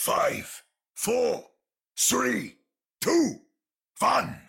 [0.00, 0.62] five,
[0.94, 1.44] four,
[1.94, 2.56] three,
[3.02, 3.34] two,
[3.98, 4.40] one.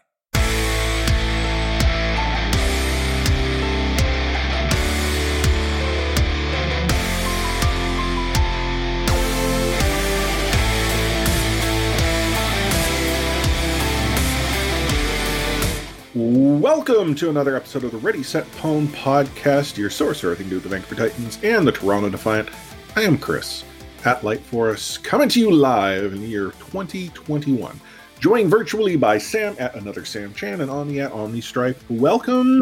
[16.15, 20.49] Welcome to another episode of the Ready Set Pwn podcast, your source for everything to
[20.51, 22.47] do with the Vancouver Titans and the Toronto Defiant.
[22.95, 23.65] I am Chris
[24.05, 27.79] at Light Forest, coming to you live in the year 2021.
[28.19, 31.79] Joined virtually by Sam at another Sam Chan and Omni at Omni Stripe.
[31.89, 32.61] Welcome,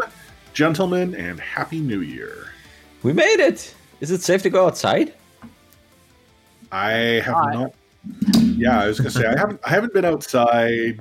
[0.52, 2.50] gentlemen, and Happy New Year.
[3.02, 3.74] We made it.
[4.00, 5.14] Is it safe to go outside?
[6.72, 7.52] I have Hi.
[7.54, 7.74] not.
[8.56, 9.60] Yeah, I was gonna say I haven't.
[9.64, 11.00] I haven't been outside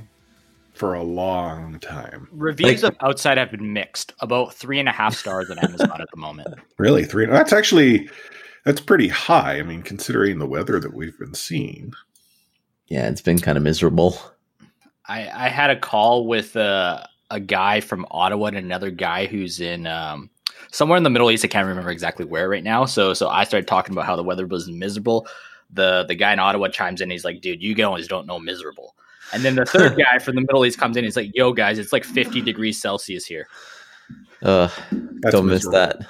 [0.74, 2.28] for a long time.
[2.32, 4.14] Reviews Like- of Outside have been mixed.
[4.22, 6.48] About three and a half stars on Amazon at the moment.
[6.78, 7.26] Really, three.
[7.26, 8.10] That's actually
[8.66, 9.60] that's pretty high.
[9.60, 11.94] I mean, considering the weather that we've been seeing.
[12.88, 14.20] Yeah, it's been kind of miserable.
[15.08, 19.60] I, I had a call with uh, a guy from Ottawa and another guy who's
[19.60, 20.30] in um,
[20.72, 21.46] somewhere in the Middle East.
[21.46, 22.86] I can't remember exactly where right now.
[22.86, 25.28] So so I started talking about how the weather was miserable.
[25.72, 27.10] The the guy in Ottawa chimes in.
[27.10, 28.96] He's like, "Dude, you guys don't know miserable."
[29.32, 31.04] And then the third guy from the Middle East comes in.
[31.04, 33.48] He's like, "Yo, guys, it's like 50 degrees Celsius here."
[34.42, 36.06] Uh, That's don't miss that.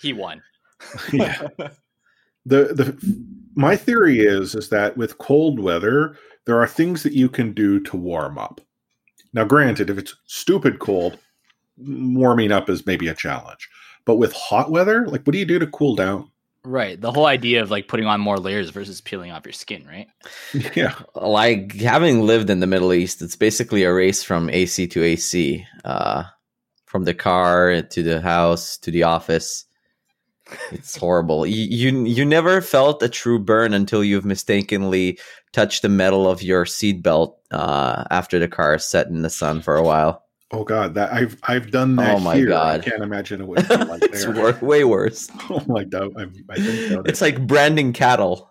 [0.00, 0.42] He won.
[1.12, 1.48] yeah.
[2.44, 3.24] The the
[3.54, 7.80] my theory is is that with cold weather, there are things that you can do
[7.80, 8.60] to warm up.
[9.32, 11.18] Now, granted, if it's stupid cold,
[11.76, 13.68] warming up is maybe a challenge.
[14.04, 16.30] But with hot weather, like what do you do to cool down?
[16.66, 17.00] Right.
[17.00, 20.08] The whole idea of like putting on more layers versus peeling off your skin, right?
[20.74, 20.94] yeah.
[21.14, 25.64] Like having lived in the Middle East, it's basically a race from AC to AC,
[25.84, 26.24] uh,
[26.86, 29.64] from the car to the house to the office.
[30.72, 31.44] It's horrible.
[31.46, 35.18] You, you you never felt a true burn until you've mistakenly
[35.52, 39.60] touched the metal of your seatbelt uh, after the car is set in the sun
[39.62, 40.22] for a while.
[40.52, 42.16] Oh God, that I've I've done that.
[42.16, 42.46] Oh my here.
[42.46, 42.80] God.
[42.80, 44.32] I can't imagine it would be like it's there.
[44.34, 45.28] wor- way worse.
[45.50, 46.26] Oh my God, I, I.
[47.06, 48.48] It's like branding cattle.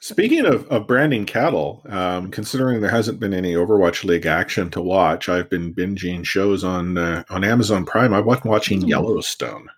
[0.00, 4.80] Speaking of, of branding cattle, um, considering there hasn't been any Overwatch League action to
[4.82, 8.12] watch, I've been binging shows on uh, on Amazon Prime.
[8.12, 8.88] I've been watching Hmm.
[8.88, 9.68] Yellowstone.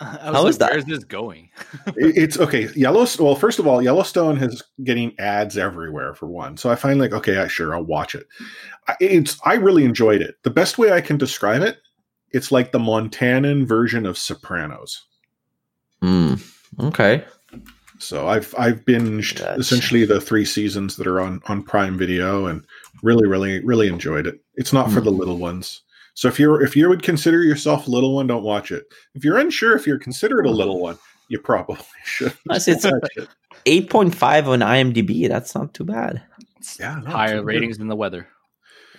[0.02, 0.70] I How like, is that?
[0.72, 1.50] Where's this going?
[1.96, 2.68] It's okay.
[2.74, 3.26] Yellowstone.
[3.26, 7.12] Well, first of all, Yellowstone is getting ads everywhere for one, so I find like
[7.12, 8.26] okay, I, sure, I'll watch it.
[8.88, 10.36] I- It's I really enjoyed it.
[10.42, 11.78] The best way I can describe it,
[12.32, 15.04] it's like the Montanan version of Sopranos.
[16.00, 16.34] Hmm.
[16.78, 17.24] Okay.
[17.98, 19.60] So I've I've binged Gotcha.
[19.60, 22.64] essentially the three seasons that are on on Prime Video and
[23.02, 24.40] really really really enjoyed it.
[24.54, 25.18] It's not for the Hmm.
[25.18, 25.82] little ones.
[26.14, 28.84] So if you're if you would consider yourself a little one, don't watch it.
[29.14, 30.98] If you're unsure if you're considered a little one,
[31.28, 32.32] you probably should.
[32.50, 33.28] It's watch it.
[33.66, 35.28] 8.5 on IMDb.
[35.28, 36.22] That's not too bad.
[36.78, 38.28] Yeah, no, Higher it's ratings than the weather.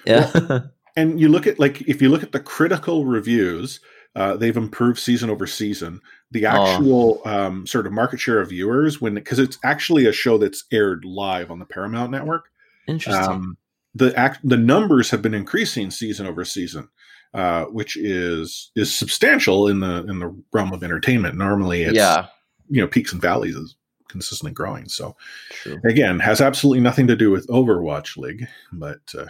[0.05, 0.59] Yeah.
[0.97, 3.79] And you look at like if you look at the critical reviews,
[4.17, 6.01] uh, they've improved season over season.
[6.31, 6.49] The Oh.
[6.65, 10.65] actual um, sort of market share of viewers when because it's actually a show that's
[10.69, 12.49] aired live on the Paramount Network.
[12.87, 13.23] Interesting.
[13.23, 13.57] um,
[13.93, 16.89] the act the numbers have been increasing season over season,
[17.33, 21.37] uh, which is is substantial in the in the realm of entertainment.
[21.37, 22.27] Normally, it's yeah.
[22.69, 23.75] you know peaks and valleys is
[24.07, 24.87] consistently growing.
[24.87, 25.15] So
[25.51, 25.79] True.
[25.85, 29.25] again, has absolutely nothing to do with Overwatch League, but uh,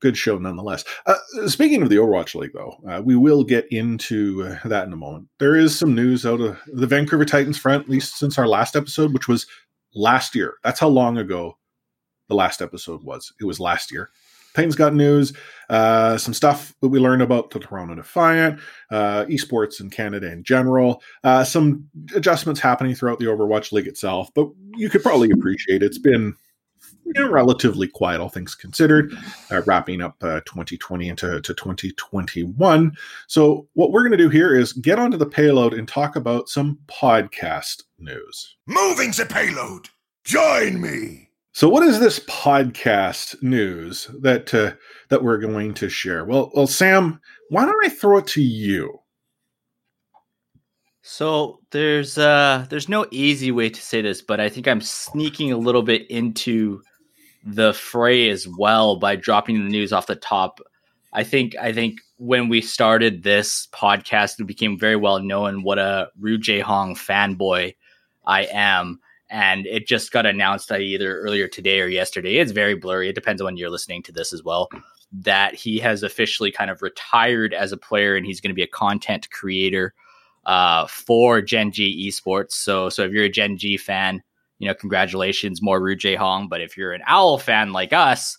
[0.00, 0.84] good show nonetheless.
[1.06, 1.16] Uh,
[1.46, 4.96] speaking of the Overwatch League, though, uh, we will get into uh, that in a
[4.96, 5.28] moment.
[5.38, 8.76] There is some news out of the Vancouver Titans front, at least since our last
[8.76, 9.46] episode, which was
[9.94, 10.54] last year.
[10.62, 11.56] That's how long ago
[12.28, 13.32] the last episode was.
[13.40, 14.10] It was last year.
[14.54, 15.32] Titans got news,
[15.68, 20.44] uh, some stuff that we learned about the Toronto Defiant, uh, esports in Canada in
[20.44, 24.30] general, uh, some adjustments happening throughout the Overwatch League itself.
[24.32, 26.36] But you could probably appreciate it's been
[27.04, 29.12] you know, relatively quiet, all things considered,
[29.50, 32.96] uh, wrapping up uh, 2020 into to 2021.
[33.26, 36.48] So, what we're going to do here is get onto the payload and talk about
[36.48, 38.56] some podcast news.
[38.66, 39.88] Moving the payload.
[40.24, 41.23] Join me.
[41.54, 44.72] So, what is this podcast news that uh,
[45.08, 46.24] that we're going to share?
[46.24, 48.98] Well, well, Sam, why don't I throw it to you?
[51.02, 55.52] So there's uh there's no easy way to say this, but I think I'm sneaking
[55.52, 56.82] a little bit into
[57.46, 60.58] the fray as well by dropping the news off the top.
[61.12, 65.78] I think I think when we started this podcast, it became very well known what
[65.78, 67.76] a Ryujehong fanboy
[68.26, 68.98] I am.
[69.34, 72.36] And it just got announced either earlier today or yesterday.
[72.36, 73.08] It's very blurry.
[73.08, 74.68] It depends on when you're listening to this as well.
[75.10, 78.62] That he has officially kind of retired as a player and he's going to be
[78.62, 79.92] a content creator
[80.46, 82.52] uh, for Gen G esports.
[82.52, 84.22] So, so if you're a Gen G fan,
[84.60, 86.48] you know, congratulations, more Ryujehong.
[86.48, 88.38] But if you're an Owl fan like us,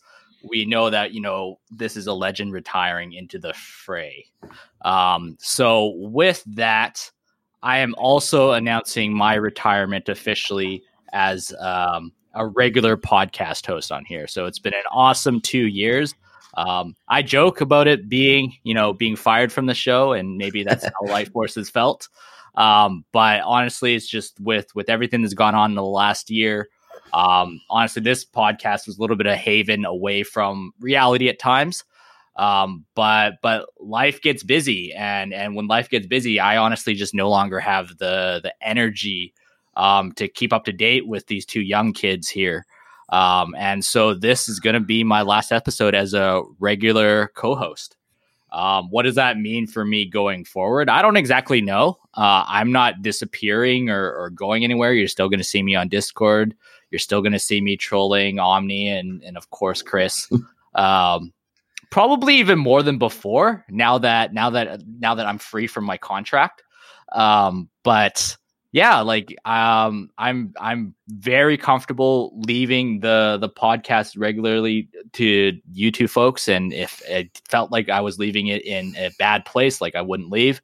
[0.50, 4.28] we know that you know this is a legend retiring into the fray.
[4.86, 7.12] Um, so with that,
[7.66, 10.84] I am also announcing my retirement officially
[11.14, 14.28] as um, a regular podcast host on here.
[14.28, 16.14] So it's been an awesome two years.
[16.58, 20.64] Um, I joke about it being, you know, being fired from the show, and maybe
[20.64, 22.08] that's how Life Force has felt.
[22.54, 26.70] Um, but honestly, it's just with with everything that's gone on in the last year.
[27.14, 31.84] Um, honestly, this podcast was a little bit of haven away from reality at times.
[32.36, 37.14] Um, but but life gets busy, and and when life gets busy, I honestly just
[37.14, 39.34] no longer have the the energy
[39.76, 42.66] um, to keep up to date with these two young kids here.
[43.10, 47.96] Um, and so this is going to be my last episode as a regular co-host.
[48.52, 50.90] Um, what does that mean for me going forward?
[50.90, 51.98] I don't exactly know.
[52.14, 54.94] Uh, I'm not disappearing or, or going anywhere.
[54.94, 56.56] You're still going to see me on Discord.
[56.90, 60.30] You're still going to see me trolling Omni and and of course Chris.
[60.76, 61.34] um,
[61.90, 63.66] probably even more than before.
[63.70, 66.64] Now that now that now that I'm free from my contract.
[67.12, 68.36] Um, but
[68.72, 76.10] yeah, like um, I'm I'm very comfortable leaving the the podcast regularly to you two
[76.10, 79.96] folks, and if it felt like I was leaving it in a bad place, like
[79.96, 80.62] I wouldn't leave.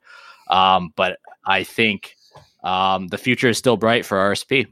[0.50, 2.18] Um, but I think
[2.64, 4.68] um, the future is still bright for RSP.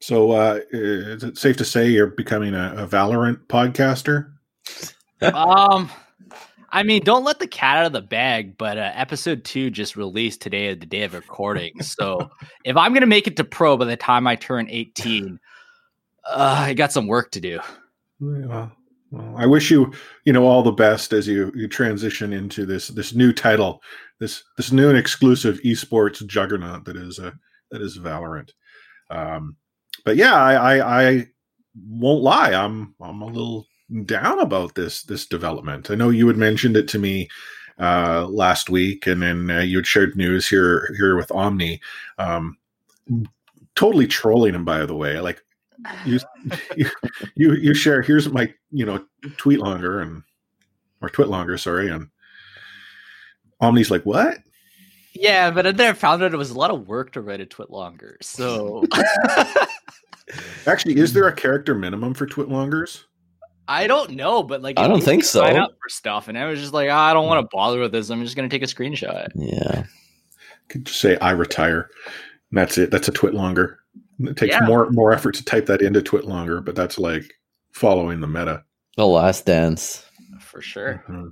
[0.00, 4.32] So, uh, is it safe to say you're becoming a, a Valorant podcaster?
[5.22, 5.90] Um,
[6.70, 8.58] I mean, don't let the cat out of the bag.
[8.58, 11.80] But uh, episode two just released today, the day of recording.
[11.82, 12.30] So,
[12.64, 15.38] if I'm gonna make it to pro by the time I turn 18,
[16.28, 17.60] uh, I got some work to do.
[18.20, 18.72] Well,
[19.10, 19.92] well, I wish you,
[20.24, 23.82] you know, all the best as you you transition into this this new title,
[24.18, 27.32] this this new and exclusive esports juggernaut that is a uh,
[27.70, 28.50] that is Valorant.
[29.10, 29.56] Um,
[30.04, 31.26] but yeah, I, I, I
[31.88, 32.52] won't lie.
[32.52, 33.66] I'm I'm a little
[34.04, 35.90] down about this this development.
[35.90, 37.28] I know you had mentioned it to me
[37.78, 41.80] uh, last week, and then uh, you had shared news here here with Omni.
[42.18, 42.56] Um,
[43.74, 45.20] totally trolling him, by the way.
[45.20, 45.42] Like
[46.04, 46.18] you,
[46.76, 46.90] you,
[47.34, 48.02] you, you share.
[48.02, 49.04] Here's my you know
[49.36, 50.22] tweet longer and
[51.00, 52.08] or twit longer, sorry, and
[53.60, 54.38] Omni's like, what?
[55.14, 57.46] Yeah, but then I found out it was a lot of work to write a
[57.46, 58.18] twit longer.
[58.20, 58.84] So
[60.66, 63.04] Actually, is there a character minimum for Twitlongers?
[63.68, 65.40] I don't know, but like I don't think so.
[65.40, 67.80] Sign up for stuff, and I was just like, oh, I don't want to bother
[67.80, 68.10] with this.
[68.10, 69.28] I'm just going to take a screenshot.
[69.34, 69.84] Yeah,
[70.68, 71.90] could just say I retire.
[72.50, 72.90] And that's it.
[72.90, 73.80] That's a twit longer.
[74.20, 74.66] It takes yeah.
[74.66, 77.34] more more effort to type that into twit longer, but that's like
[77.72, 78.64] following the meta.
[78.96, 80.04] The Last Dance,
[80.40, 81.04] for sure.
[81.08, 81.28] Mm-hmm.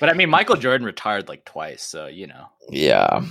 [0.00, 2.46] But I mean, Michael Jordan retired like twice, so you know.
[2.68, 3.24] Yeah.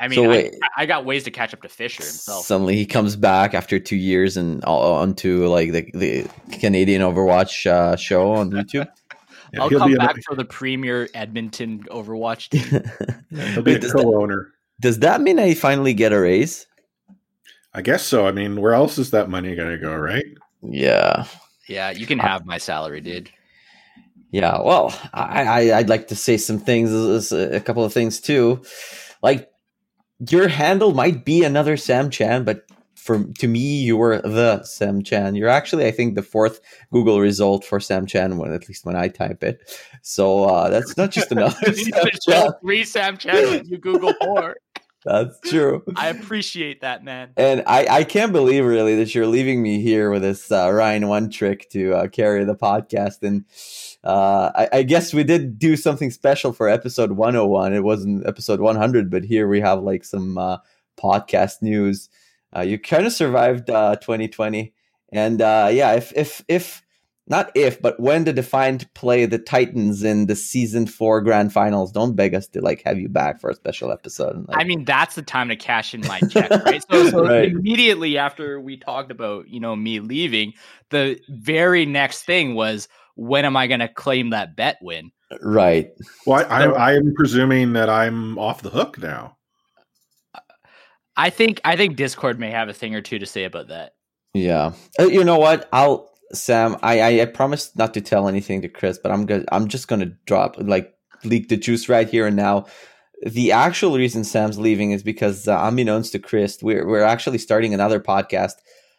[0.00, 2.46] I mean, so I, I, got ways to catch up to Fisher himself.
[2.46, 6.26] Suddenly, he comes back after two years and onto like the, the
[6.58, 8.88] Canadian Overwatch uh, show on YouTube.
[9.52, 12.48] yeah, I'll come back for the premier Edmonton Overwatch
[13.30, 13.52] team.
[13.52, 14.52] he'll be a co-owner.
[14.78, 16.66] That, does that mean I finally get a raise?
[17.74, 18.26] I guess so.
[18.26, 20.24] I mean, where else is that money going to go, right?
[20.62, 21.26] Yeah.
[21.68, 23.30] Yeah, you can have my salary, dude.
[24.30, 28.62] Yeah, well, I, I would like to say some things, a couple of things too.
[29.22, 29.50] Like
[30.30, 35.02] your handle might be another Sam Chan, but for to me, you were the Sam
[35.02, 35.36] Chan.
[35.36, 36.60] You're actually, I think, the fourth
[36.92, 39.60] Google result for Sam Chan, when at least when I type it.
[40.02, 41.72] So uh, that's not just another.
[41.72, 42.50] Sam Chan.
[42.60, 44.56] Three Sam Chan you Google four.
[45.06, 45.84] That's true.
[45.94, 47.30] I appreciate that, man.
[47.36, 51.06] And I, I can't believe really that you're leaving me here with this uh, Ryan
[51.06, 53.22] one trick to uh, carry the podcast.
[53.22, 53.44] And
[54.06, 57.72] uh, I, I, guess we did do something special for episode 101.
[57.72, 60.58] It wasn't episode 100, but here we have like some uh,
[60.96, 62.08] podcast news.
[62.56, 64.64] Uh, you kind of survived 2020, uh,
[65.10, 66.84] and uh, yeah, if if if
[67.26, 71.90] not if, but when the Defiant play the Titans in the season four grand finals,
[71.90, 74.46] don't beg us to like have you back for a special episode.
[74.46, 76.84] Like, I mean, that's the time to cash in my check, right?
[76.92, 77.50] So, so right.
[77.50, 80.52] immediately after we talked about you know me leaving,
[80.90, 82.86] the very next thing was
[83.16, 85.10] when am I going to claim that bet win?
[85.42, 85.90] Right.
[86.24, 89.36] Well, I, I, I am presuming that I'm off the hook now.
[91.16, 93.94] I think I think Discord may have a thing or two to say about that.
[94.34, 94.72] Yeah.
[95.00, 95.68] Uh, you know what?
[95.72, 96.76] I'll Sam.
[96.82, 99.88] I, I I promised not to tell anything to Chris, but I'm gonna I'm just
[99.88, 100.94] gonna drop like
[101.24, 102.66] leak the juice right here and now.
[103.26, 107.72] The actual reason Sam's leaving is because uh, unbeknownst to Chris, we're we're actually starting
[107.72, 108.56] another podcast,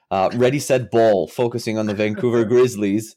[0.10, 3.16] uh, Ready Set Ball, focusing on the Vancouver Grizzlies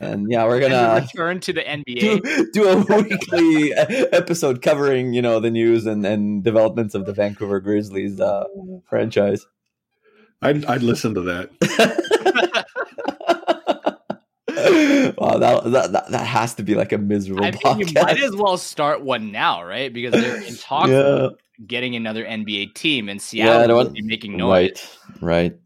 [0.00, 2.22] and yeah, we're gonna return to the NBA.
[2.22, 3.72] Do, do a weekly
[4.12, 8.44] episode covering you know the news and, and developments of the Vancouver Grizzlies uh,
[8.88, 9.46] franchise.
[10.40, 11.50] I'd, I'd listen to that.
[15.18, 18.20] wow, that, that that that has to be like a miserable I think you might
[18.22, 19.92] as well start one now, right?
[19.92, 21.28] Because they're in talks Yeah.
[21.66, 24.50] getting another NBA team, and Seattle I don't be making noise.
[24.50, 25.58] right, right.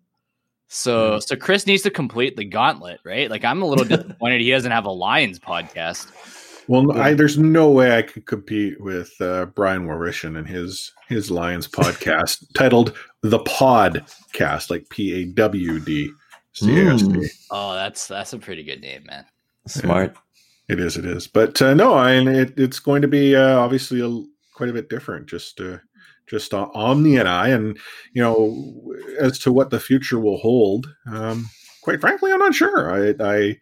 [0.69, 3.31] So, so Chris needs to complete the gauntlet, right?
[3.31, 6.11] Like, I'm a little disappointed he doesn't have a Lions podcast.
[6.69, 11.31] Well, I, there's no way I could compete with uh, Brian Warishan and his his
[11.31, 16.11] Lions podcast titled "The Podcast," like P A W D
[16.55, 17.09] C A S T.
[17.09, 17.29] Mm.
[17.53, 19.25] Oh, that's that's a pretty good name, man.
[19.69, 20.17] Smart.
[20.69, 21.29] It is, it is.
[21.29, 24.89] But uh, no, I it, it's going to be uh, obviously a, quite a bit
[24.89, 25.29] different.
[25.29, 25.79] Just uh,
[26.27, 27.79] just uh, Omni and I, and
[28.13, 30.95] you know, as to what the future will hold.
[31.11, 31.49] Um,
[31.83, 32.91] quite frankly, I'm not sure.
[32.91, 33.59] I, I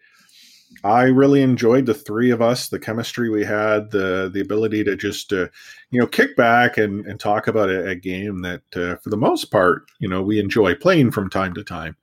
[0.82, 4.96] I really enjoyed the three of us, the chemistry we had, the the ability to
[4.96, 5.48] just uh,
[5.90, 9.16] you know kick back and and talk about a, a game that, uh, for the
[9.16, 11.96] most part, you know, we enjoy playing from time to time.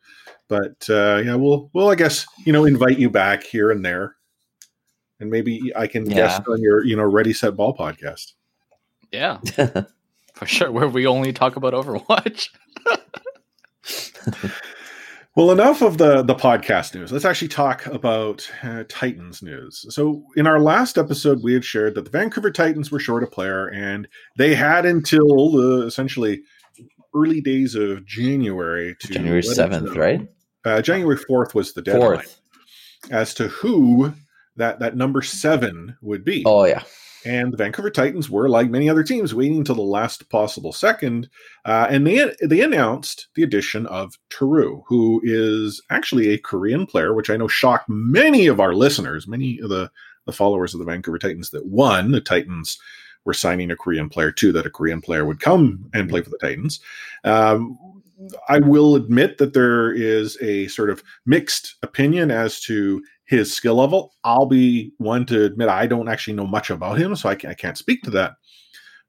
[0.48, 4.15] But uh, yeah, we'll we'll I guess you know invite you back here and there,
[5.20, 6.15] and maybe I can Yeah.
[6.15, 8.34] guest on your you know Ready Set Ball podcast.
[9.12, 9.39] Yeah,
[10.41, 10.71] for sure.
[10.71, 12.48] Where we only talk about Overwatch.
[15.33, 17.10] Well, enough of the the podcast news.
[17.10, 19.86] Let's actually talk about uh, Titans news.
[19.88, 23.27] So, in our last episode, we had shared that the Vancouver Titans were short a
[23.27, 26.41] player, and they had until the essentially
[27.15, 30.27] early days of January to January seventh, right?
[30.65, 32.41] Uh, January fourth was the deadline Fourth.
[33.10, 34.13] as to who
[34.57, 36.43] that that number seven would be.
[36.45, 36.83] Oh yeah.
[37.25, 41.30] And the Vancouver Titans were, like many other teams, waiting until the last possible second.
[41.66, 47.13] Uh, and they they announced the addition of Teru, who is actually a Korean player,
[47.13, 49.92] which I know shocked many of our listeners, many of the,
[50.25, 51.51] the followers of the Vancouver Titans.
[51.51, 52.80] That one, the Titans
[53.24, 56.32] were signing a Korean player, two, that a Korean player would come and play for
[56.32, 56.80] the Titans.
[57.24, 57.78] Um,
[58.50, 63.76] I will admit that there is a sort of mixed opinion as to his skill
[63.76, 64.14] level.
[64.26, 67.50] I'll be one to admit I don't actually know much about him, so I, can,
[67.50, 68.34] I can't speak to that.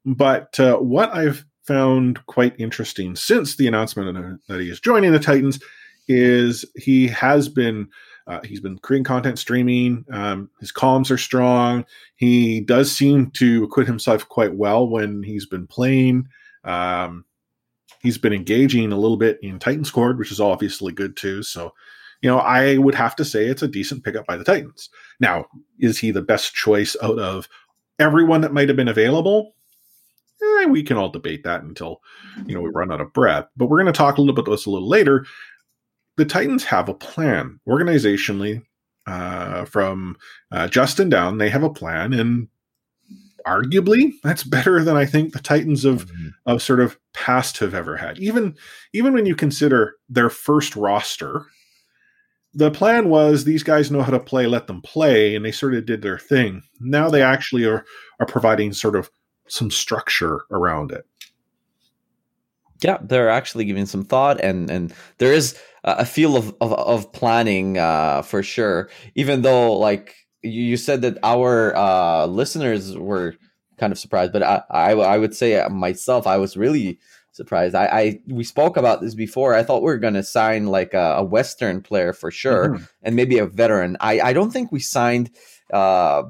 [0.07, 5.19] But uh, what I've found quite interesting since the announcement that he is joining the
[5.19, 5.61] Titans
[6.07, 7.89] is he has been
[8.29, 10.05] uh, he's been creating content streaming.
[10.13, 11.85] Um, his comms are strong.
[12.15, 16.29] He does seem to acquit himself quite well when he's been playing.
[16.63, 17.25] Um,
[18.03, 21.43] he's been engaging a little bit in Titan Squad, which is obviously good too.
[21.43, 21.75] So,
[22.23, 24.89] you know, I would have to say it's a decent pickup by the Titans.
[25.21, 25.47] Now,
[25.79, 27.49] is he the best choice out of
[27.99, 29.55] everyone that might have been available?
[30.43, 32.01] Eh, we can all debate that until
[32.47, 33.47] you know we run out of breath.
[33.57, 35.27] But we're going to talk a little bit about this a little later.
[36.17, 38.63] The Titans have a plan organizationally.
[39.05, 40.17] Uh, from
[40.53, 42.47] uh, Justin down, they have a plan, and
[43.45, 46.09] arguably that's better than I think the Titans of
[46.47, 48.21] of sort of past have ever had.
[48.21, 48.55] Even
[48.93, 51.47] even when you consider their first roster,
[52.55, 55.75] the plan was these guys know how to play, let them play, and they sort
[55.75, 56.63] of did their thing.
[56.81, 57.85] Now they actually are
[58.21, 59.11] are providing sort of
[59.49, 61.07] some structure around it.
[62.83, 67.13] Yeah, they're actually giving some thought, and and there is a feel of of, of
[67.13, 68.91] planning uh, for sure.
[69.15, 73.35] Even though, like you, said, that our uh, listeners were
[73.79, 76.99] kind of surprised, but I, I I would say myself, I was really
[77.33, 77.75] surprised.
[77.75, 79.55] I, I we spoke about this before.
[79.55, 82.89] I thought we were going to sign like a, a Western player for sure, Mhm.
[83.03, 83.97] and maybe a veteran.
[84.01, 85.31] I I don't think we signed.
[85.73, 86.25] Uh,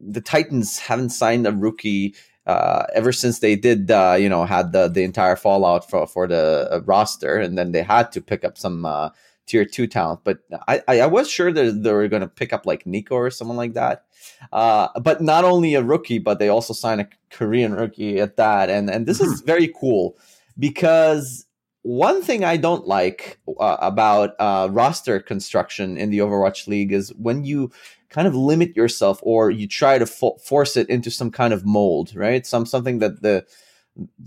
[0.00, 2.14] the Titans haven't signed a rookie
[2.46, 6.26] uh, ever since they did, uh, you know, had the the entire fallout for for
[6.26, 9.10] the uh, roster, and then they had to pick up some uh,
[9.46, 10.20] tier two talent.
[10.24, 13.30] But I I, was sure that they were going to pick up like Nico or
[13.30, 14.04] someone like that.
[14.52, 18.70] Uh, but not only a rookie, but they also signed a Korean rookie at that,
[18.70, 20.16] and and this is very cool
[20.58, 21.46] because
[21.82, 27.12] one thing I don't like uh, about uh, roster construction in the Overwatch League is
[27.14, 27.72] when you
[28.08, 31.66] kind of limit yourself or you try to fo- force it into some kind of
[31.66, 32.46] mold, right?
[32.46, 33.44] Some something that the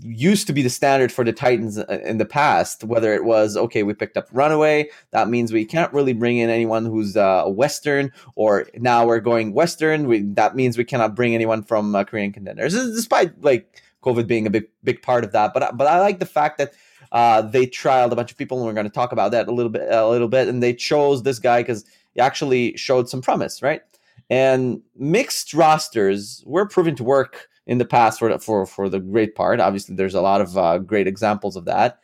[0.00, 2.84] used to be the standard for the Titans uh, in the past.
[2.84, 6.50] Whether it was okay, we picked up Runaway, that means we can't really bring in
[6.50, 10.06] anyone who's uh, Western, or now we're going Western.
[10.06, 14.46] We, that means we cannot bring anyone from uh, Korean contenders, despite like COVID being
[14.46, 15.52] a big big part of that.
[15.52, 16.72] But I- but I like the fact that
[17.12, 19.52] uh, they trialed a bunch of people, and we're going to talk about that a
[19.52, 20.48] little bit a little bit.
[20.48, 23.82] And they chose this guy because he actually showed some promise, right?
[24.30, 29.34] And mixed rosters were proven to work in the past for for for the great
[29.34, 29.60] part.
[29.60, 31.98] Obviously, there's a lot of uh, great examples of that.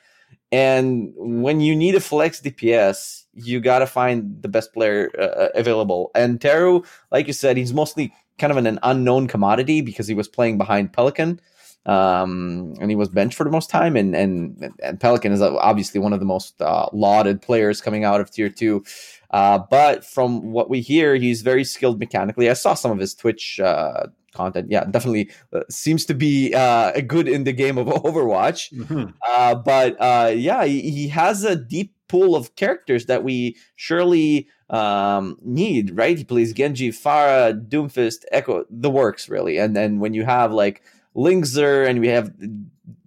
[0.50, 5.49] And when you need a flex DPS, you got to find the best player uh,
[5.54, 6.11] available.
[6.14, 10.14] And Teru, like you said, he's mostly kind of an, an unknown commodity because he
[10.14, 11.40] was playing behind Pelican.
[11.87, 13.97] um, and he was benched for the most time.
[13.97, 18.21] And and and Pelican is obviously one of the most uh, lauded players coming out
[18.21, 18.85] of Tier Two.
[19.31, 22.50] Uh, but from what we hear, he's very skilled mechanically.
[22.50, 24.71] I saw some of his Twitch uh, content.
[24.71, 28.73] Yeah, definitely uh, seems to be uh, good in the game of Overwatch.
[28.73, 29.11] Mm-hmm.
[29.29, 34.49] Uh, but uh, yeah, he, he, has a deep pool of characters that we surely
[34.71, 35.97] um, need.
[35.97, 36.17] Right?
[36.17, 39.59] He plays Genji, Pharah, Doomfist, Echo, the works really.
[39.59, 40.83] And then when you have like
[41.15, 42.33] Lynxer, and we have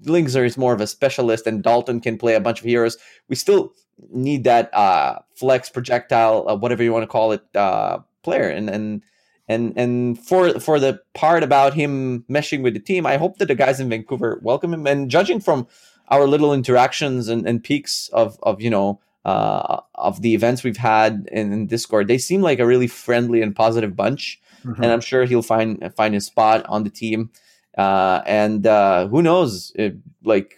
[0.03, 2.98] Lynxer is more of a specialist, and Dalton can play a bunch of heroes.
[3.29, 3.74] We still
[4.12, 8.50] need that uh, flex projectile, uh, whatever you want to call it, uh, player.
[8.50, 9.03] And and
[9.47, 13.47] and and for for the part about him meshing with the team, I hope that
[13.47, 14.87] the guys in Vancouver welcome him.
[14.87, 15.67] And judging from
[16.09, 20.77] our little interactions and, and peaks of of you know uh, of the events we've
[20.77, 24.39] had in, in, Discord, they seem like a really friendly and positive bunch.
[24.63, 24.83] Mm-hmm.
[24.83, 27.31] And I'm sure he'll find find his spot on the team.
[27.77, 29.71] Uh, and uh, who knows?
[29.75, 30.55] It, like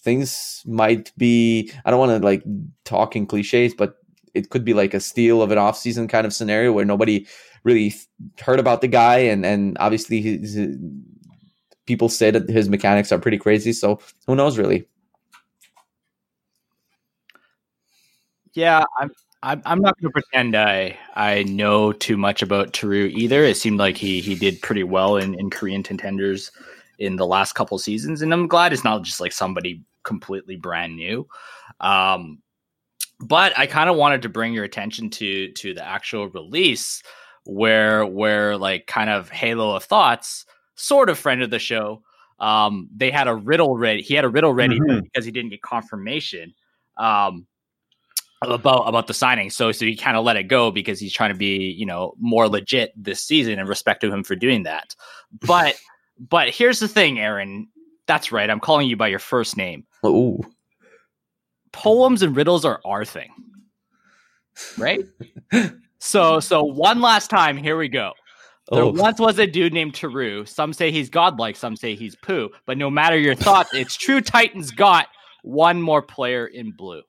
[0.00, 1.72] things might be.
[1.84, 2.42] I don't want to like
[2.84, 3.96] talk in cliches, but
[4.34, 7.26] it could be like a steal of an off season kind of scenario where nobody
[7.62, 7.94] really
[8.40, 10.58] heard about the guy, and and obviously his,
[11.86, 13.72] people say that his mechanics are pretty crazy.
[13.72, 14.86] So who knows, really?
[18.54, 19.10] Yeah, I'm
[19.42, 23.44] I'm, I'm not going to pretend I I know too much about Teru either.
[23.44, 26.50] It seemed like he he did pretty well in, in Korean contenders
[26.98, 30.96] in the last couple seasons, and I'm glad it's not just like somebody completely brand
[30.96, 31.26] new.
[31.80, 32.38] Um,
[33.24, 37.02] but I kind of wanted to bring your attention to to the actual release,
[37.44, 42.02] where where like kind of Halo of Thoughts, sort of friend of the show.
[42.40, 44.02] Um, they had a riddle ready.
[44.02, 45.00] He had a riddle ready mm-hmm.
[45.00, 46.54] because he didn't get confirmation.
[46.98, 47.46] Um,
[48.42, 49.50] about about the signing.
[49.50, 52.14] So so he kind of let it go because he's trying to be, you know,
[52.18, 54.94] more legit this season and respect to him for doing that.
[55.46, 55.76] But
[56.18, 57.68] but here's the thing, Aaron.
[58.06, 58.50] That's right.
[58.50, 59.86] I'm calling you by your first name.
[60.04, 60.40] Ooh.
[61.74, 63.30] Poems and riddles are our thing.
[64.78, 65.04] Right?
[65.98, 68.12] so so one last time, here we go.
[68.70, 68.90] There oh.
[68.90, 70.46] once was a dude named Teru.
[70.48, 72.48] Some say he's godlike, some say he's poo.
[72.64, 75.08] But no matter your thoughts, it's true Titans got
[75.42, 77.02] one more player in blue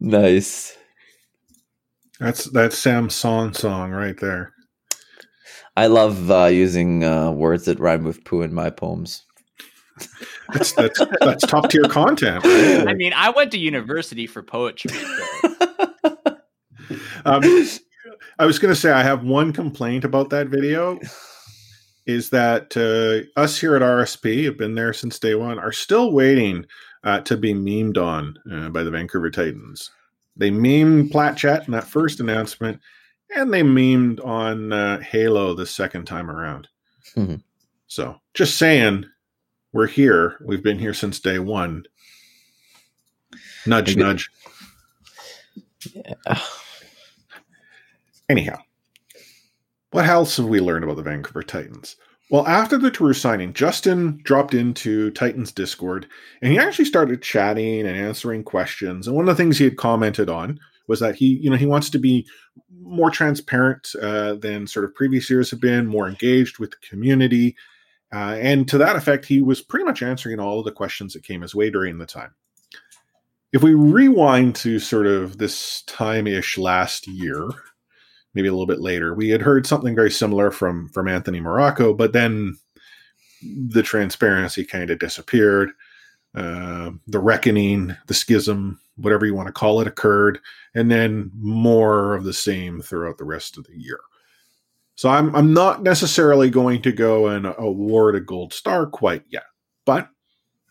[0.00, 0.76] nice.
[2.18, 4.52] That's that's Sam's song song right there.
[5.76, 9.24] I love uh, using uh, words that rhyme with poo in my poems.
[10.52, 12.44] That's that's that's top tier content.
[12.44, 12.88] Right?
[12.88, 14.92] I mean, I went to university for poetry.
[14.92, 15.56] So.
[17.24, 17.42] um,
[18.38, 20.98] I was going to say I have one complaint about that video.
[22.06, 26.12] Is that uh, us here at RSP have been there since day one are still
[26.12, 26.64] waiting
[27.04, 29.90] uh, to be memed on uh, by the Vancouver Titans.
[30.36, 32.80] They memed Platchat in that first announcement,
[33.36, 36.68] and they memed on uh, Halo the second time around.
[37.16, 37.36] Mm-hmm.
[37.86, 39.04] So, just saying,
[39.72, 40.36] we're here.
[40.44, 41.84] We've been here since day one.
[43.66, 44.30] Nudge, nudge.
[45.94, 46.40] Yeah.
[48.28, 48.58] Anyhow,
[49.90, 51.96] what else have we learned about the Vancouver Titans?
[52.30, 56.06] Well, after the Teru signing, Justin dropped into Titans Discord
[56.40, 59.08] and he actually started chatting and answering questions.
[59.08, 61.66] And one of the things he had commented on was that he, you know, he
[61.66, 62.26] wants to be
[62.82, 67.56] more transparent uh, than sort of previous years have been, more engaged with the community.
[68.12, 71.22] Uh, and to that effect, he was pretty much answering all of the questions that
[71.22, 72.34] came his way during the time.
[73.52, 77.48] If we rewind to sort of this time ish last year,
[78.34, 79.14] maybe a little bit later.
[79.14, 82.56] We had heard something very similar from from Anthony Morocco, but then
[83.42, 85.70] the transparency kind of disappeared.
[86.34, 90.38] Uh, the reckoning, the schism, whatever you want to call it, occurred,
[90.74, 93.98] and then more of the same throughout the rest of the year.
[95.00, 99.44] So I'm I'm not necessarily going to go and award a gold star quite yet,
[99.86, 100.10] but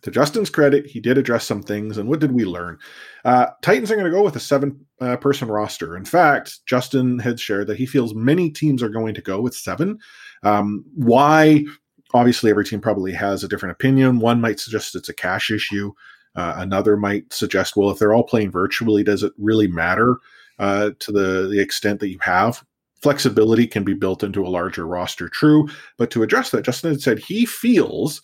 [0.03, 1.97] to Justin's credit, he did address some things.
[1.97, 2.77] And what did we learn?
[3.25, 5.97] Uh, Titans are going to go with a seven uh, person roster.
[5.97, 9.55] In fact, Justin had shared that he feels many teams are going to go with
[9.55, 9.97] seven.
[10.43, 11.65] Um, why?
[12.13, 14.19] Obviously, every team probably has a different opinion.
[14.19, 15.91] One might suggest it's a cash issue.
[16.35, 20.17] Uh, another might suggest, well, if they're all playing virtually, does it really matter
[20.59, 22.63] uh, to the, the extent that you have?
[23.01, 25.67] Flexibility can be built into a larger roster, true.
[25.97, 28.21] But to address that, Justin had said he feels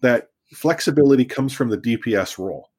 [0.00, 2.70] that flexibility comes from the DPS role.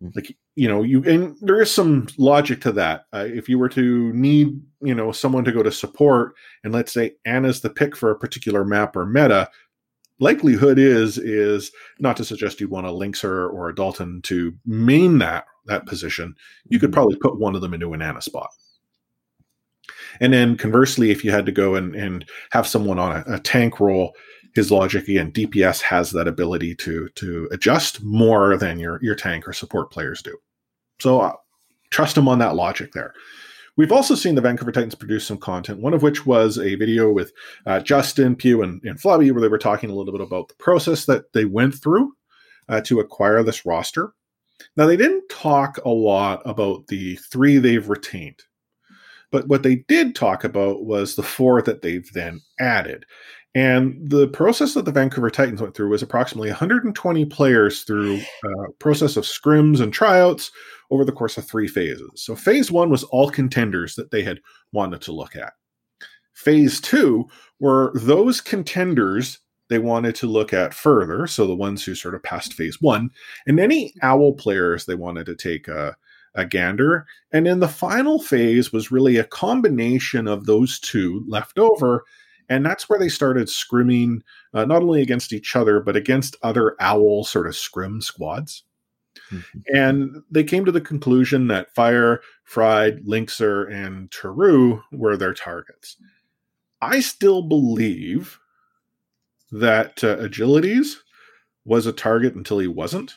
[0.00, 0.08] Hmm.
[0.14, 3.06] Like you know, you and there is some logic to that.
[3.12, 6.92] Uh, if you were to need you know someone to go to support, and let's
[6.92, 9.50] say Ana's the pick for a particular map or meta,
[10.20, 15.18] likelihood is is not to suggest you want a Lynxer or a Dalton to main
[15.18, 16.34] that that position.
[16.68, 16.94] You could hmm.
[16.94, 18.50] probably put one of them into an Anna spot.
[20.20, 23.38] And then conversely, if you had to go and, and have someone on a, a
[23.40, 24.14] tank role,
[24.54, 29.48] his logic again, DPS has that ability to to adjust more than your your tank
[29.48, 30.36] or support players do.
[31.00, 31.32] So uh,
[31.90, 33.14] trust him on that logic there.
[33.76, 37.10] We've also seen the Vancouver Titans produce some content, one of which was a video
[37.10, 37.32] with
[37.66, 40.54] uh, Justin, Pew, and, and Flubby, where they were talking a little bit about the
[40.54, 42.12] process that they went through
[42.68, 44.12] uh, to acquire this roster.
[44.76, 48.44] Now, they didn't talk a lot about the three they've retained,
[49.34, 53.04] but what they did talk about was the four that they've then added.
[53.52, 58.48] And the process that the Vancouver Titans went through was approximately 120 players through a
[58.48, 60.52] uh, process of scrims and tryouts
[60.92, 62.10] over the course of three phases.
[62.14, 64.38] So phase one was all contenders that they had
[64.70, 65.54] wanted to look at.
[66.34, 67.26] Phase two
[67.58, 72.22] were those contenders they wanted to look at further, so the ones who sort of
[72.22, 73.10] passed phase one,
[73.48, 75.96] and any owl players they wanted to take a,
[76.34, 77.06] a gander.
[77.32, 82.04] And then the final phase was really a combination of those two left over
[82.48, 84.20] and that's where they started scrimming
[84.52, 88.64] uh, not only against each other but against other owl sort of scrim squads
[89.30, 89.58] mm-hmm.
[89.74, 95.96] and they came to the conclusion that fire fried lynxer and Teru were their targets
[96.80, 98.38] i still believe
[99.50, 100.96] that uh, agilities
[101.64, 103.14] was a target until he wasn't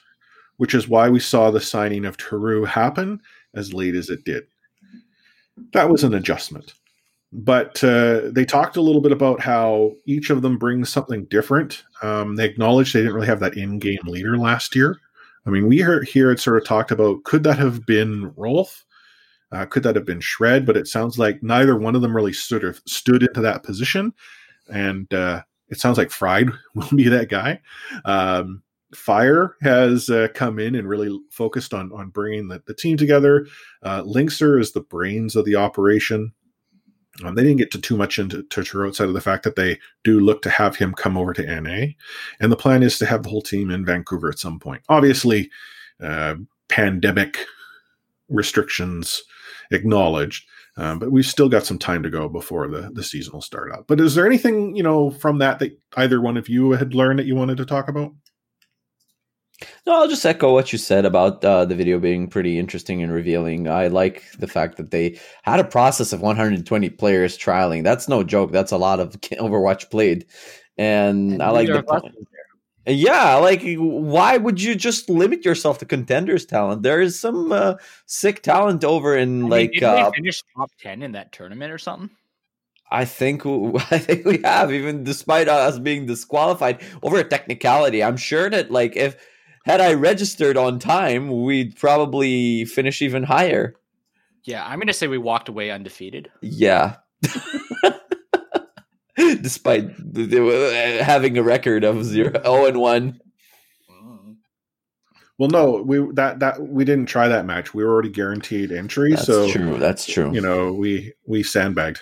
[0.57, 3.21] which is why we saw the signing of Teru happen
[3.53, 4.43] as late as it did
[5.73, 6.73] that was an adjustment
[7.31, 11.83] but uh, they talked a little bit about how each of them brings something different.
[12.01, 14.97] Um, they acknowledged they didn't really have that in-game leader last year.
[15.45, 18.85] I mean, we heard, here it sort of talked about could that have been Rolf?
[19.51, 20.65] Uh, could that have been Shred?
[20.65, 24.13] But it sounds like neither one of them really sort of stood into that position,
[24.69, 27.61] and uh, it sounds like Fried will be that guy.
[28.05, 28.63] Um,
[28.95, 33.45] Fire has uh, come in and really focused on on bringing the, the team together.
[33.83, 36.33] Uh, Lynxer is the brains of the operation.
[37.23, 39.79] Um, they didn't get to too much into Totoro outside of the fact that they
[40.03, 41.93] do look to have him come over to NA.
[42.39, 44.83] And the plan is to have the whole team in Vancouver at some point.
[44.87, 45.49] Obviously,
[46.01, 46.35] uh,
[46.69, 47.39] pandemic
[48.29, 49.23] restrictions
[49.71, 50.47] acknowledged.
[50.77, 53.71] Um, but we've still got some time to go before the, the season will start
[53.71, 53.85] up.
[53.87, 57.17] But is there anything, you know, from that that either one of you had learned
[57.17, 58.11] that you wanted to talk about?
[59.85, 63.11] No, I'll just echo what you said about uh, the video being pretty interesting and
[63.11, 63.67] revealing.
[63.67, 67.83] I like the fact that they had a process of 120 players trialing.
[67.83, 68.51] That's no joke.
[68.51, 70.27] That's a lot of Overwatch played,
[70.77, 72.15] and, and I like the point.
[72.85, 76.83] Yeah, like why would you just limit yourself to contenders talent?
[76.83, 79.71] There is some uh, sick talent over in I like.
[79.73, 82.11] Mean, uh, they finish top ten in that tournament or something?
[82.89, 83.45] I think
[83.91, 88.03] I think we have, even despite us being disqualified over a technicality.
[88.03, 89.17] I'm sure that like if
[89.67, 93.75] had I registered on time, we'd probably finish even higher.
[94.45, 96.31] Yeah, I'm going to say we walked away undefeated.
[96.41, 96.95] Yeah.
[99.17, 103.19] Despite uh, having a record of zero, zero and 1.
[103.91, 104.35] Mm.
[105.37, 107.73] Well, no, we that that we didn't try that match.
[107.73, 109.11] We were already guaranteed entry.
[109.11, 109.77] That's so true.
[109.79, 110.31] That's true.
[110.31, 111.99] You know, we we sandbagged.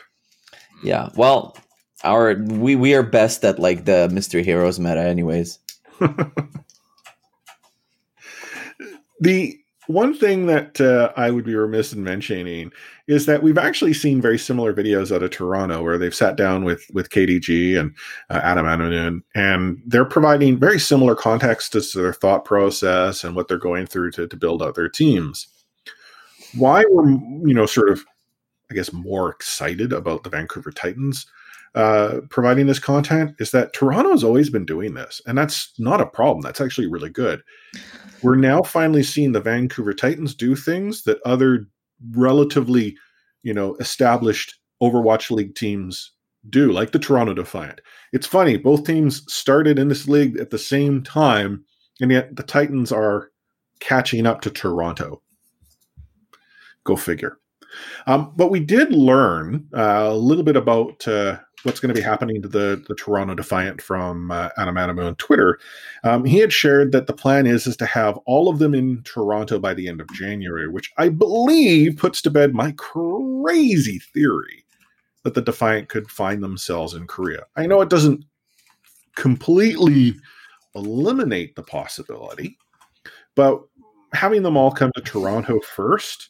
[0.83, 1.09] Yeah.
[1.15, 1.57] Well,
[2.03, 5.57] our we we are best at like the Mystery Heroes meta, anyways.
[9.19, 12.71] The one thing that uh, I would be remiss in mentioning
[13.07, 16.63] is that we've actually seen very similar videos out of Toronto where they've sat down
[16.63, 17.95] with with KDG and
[18.29, 23.35] uh, Adam Adamou, and they're providing very similar context as to their thought process and
[23.35, 25.47] what they're going through to, to build out their teams.
[26.55, 28.03] Why we're you know sort of
[28.71, 31.27] I guess more excited about the Vancouver Titans
[31.75, 36.05] uh, providing this content is that Toronto's always been doing this, and that's not a
[36.05, 36.41] problem.
[36.41, 37.41] That's actually really good.
[38.23, 41.67] We're now finally seeing the Vancouver Titans do things that other
[42.11, 42.95] relatively,
[43.43, 46.13] you know, established Overwatch League teams
[46.49, 47.81] do, like the Toronto Defiant.
[48.13, 51.65] It's funny, both teams started in this league at the same time,
[51.99, 53.31] and yet the Titans are
[53.81, 55.21] catching up to Toronto.
[56.85, 57.39] Go figure.
[58.07, 62.05] Um, but we did learn uh, a little bit about uh, what's going to be
[62.05, 65.59] happening to the, the Toronto Defiant from uh, Adamou on Twitter.
[66.03, 69.01] Um, he had shared that the plan is is to have all of them in
[69.03, 74.65] Toronto by the end of January, which I believe puts to bed my crazy theory
[75.23, 77.45] that the Defiant could find themselves in Korea.
[77.55, 78.23] I know it doesn't
[79.15, 80.15] completely
[80.75, 82.57] eliminate the possibility,
[83.33, 83.61] but
[84.13, 86.29] having them all come to Toronto first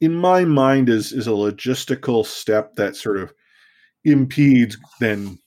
[0.00, 3.32] in my mind is is a logistical step that sort of
[4.06, 5.38] impedes then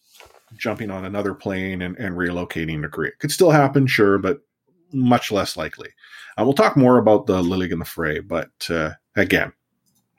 [0.57, 3.11] jumping on another plane and, and relocating to Korea.
[3.19, 4.41] Could still happen, sure, but
[4.91, 5.89] much less likely.
[6.37, 9.51] Uh, we'll talk more about the Lily in the Fray, but uh, again,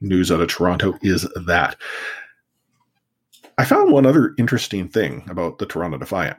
[0.01, 1.77] news out of Toronto is that.
[3.59, 6.39] I found one other interesting thing about the Toronto Defiant.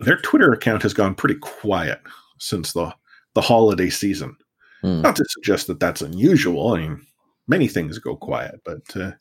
[0.00, 2.00] Their Twitter account has gone pretty quiet
[2.38, 2.94] since the
[3.34, 4.34] the holiday season.
[4.80, 5.02] Hmm.
[5.02, 6.72] Not to suggest that that's unusual.
[6.72, 7.06] I mean,
[7.48, 9.12] many things go quiet, but uh,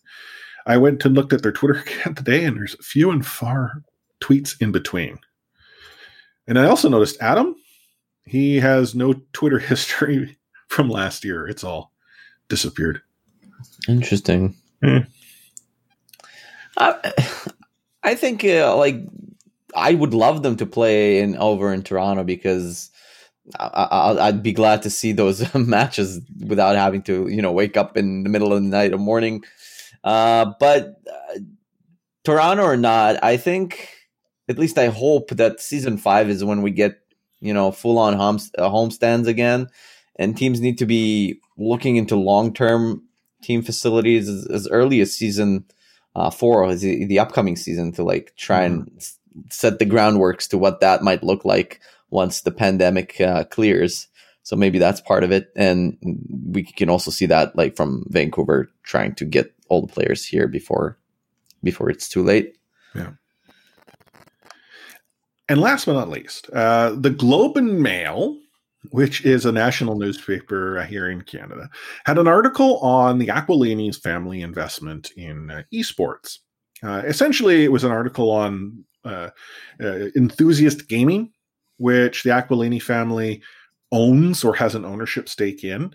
[0.65, 3.84] I went and looked at their Twitter account today, and there's few and far
[4.21, 5.19] tweets in between.
[6.47, 7.56] And I also noticed Adam,
[8.25, 11.47] he has no Twitter history from last year.
[11.47, 11.91] It's all
[12.49, 13.01] disappeared.
[13.88, 14.56] Interesting.
[14.84, 14.99] Hmm.
[16.78, 17.13] I,
[18.04, 18.97] I think uh, like
[19.75, 22.91] I would love them to play in over in Toronto because
[23.60, 27.78] I, I, would be glad to see those matches without having to you know wake
[27.78, 29.43] up in the middle of the night or morning.
[30.05, 31.39] Uh, but uh,
[32.23, 33.89] Toronto or not, I think
[34.47, 36.99] at least I hope that season five is when we get
[37.39, 39.67] you know full on home, uh, homestands again,
[40.17, 43.03] and teams need to be looking into long term
[43.41, 45.65] team facilities as, as, early as season
[46.15, 48.87] uh, four, the, the upcoming season, to like try mm-hmm.
[48.87, 49.07] and
[49.49, 54.07] set the groundworks to what that might look like once the pandemic uh, clears.
[54.43, 55.97] So maybe that's part of it, and
[56.51, 60.47] we can also see that like from Vancouver trying to get all the players here
[60.47, 60.97] before
[61.63, 62.58] before it's too late.
[62.93, 63.12] Yeah.
[65.47, 68.38] And last but not least, uh, the Globe and Mail,
[68.91, 71.69] which is a national newspaper here in Canada,
[72.06, 76.39] had an article on the Aquilini's family investment in uh, esports.
[76.84, 79.30] Uh, essentially, it was an article on uh,
[79.82, 81.32] uh, enthusiast gaming,
[81.78, 83.41] which the Aquilini family
[83.91, 85.93] owns or has an ownership stake in,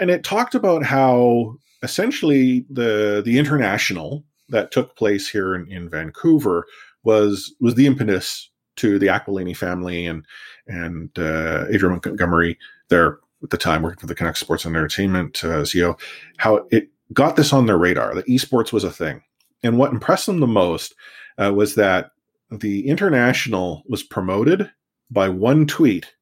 [0.00, 5.88] and it talked about how essentially the the international that took place here in, in
[5.88, 6.66] Vancouver
[7.04, 10.26] was was the impetus to the Aquilini family and
[10.66, 15.44] and uh, Adrian Montgomery there at the time working for the Canucks Sports and Entertainment
[15.44, 15.98] uh, CEO,
[16.38, 19.22] how it got this on their radar that esports was a thing.
[19.62, 20.94] And what impressed them the most
[21.38, 22.10] uh, was that
[22.50, 24.70] the international was promoted
[25.10, 26.12] by one tweet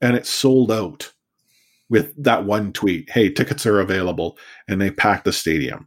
[0.00, 1.12] and it sold out
[1.88, 3.10] with that one tweet.
[3.10, 5.86] Hey, tickets are available, and they packed the stadium.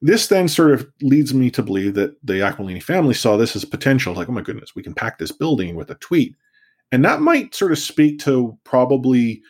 [0.00, 3.64] This then sort of leads me to believe that the Aquilini family saw this as
[3.64, 6.34] potential, like, oh my goodness, we can pack this building with a tweet.
[6.90, 9.42] And that might sort of speak to probably,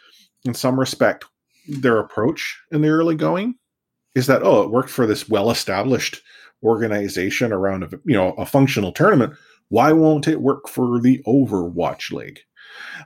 [0.44, 1.24] in some respect,
[1.66, 3.54] their approach in the early going
[4.14, 6.20] is that, oh, it worked for this well established
[6.62, 9.34] organization around a, you know a functional tournament.
[9.68, 12.40] Why won't it work for the Overwatch League?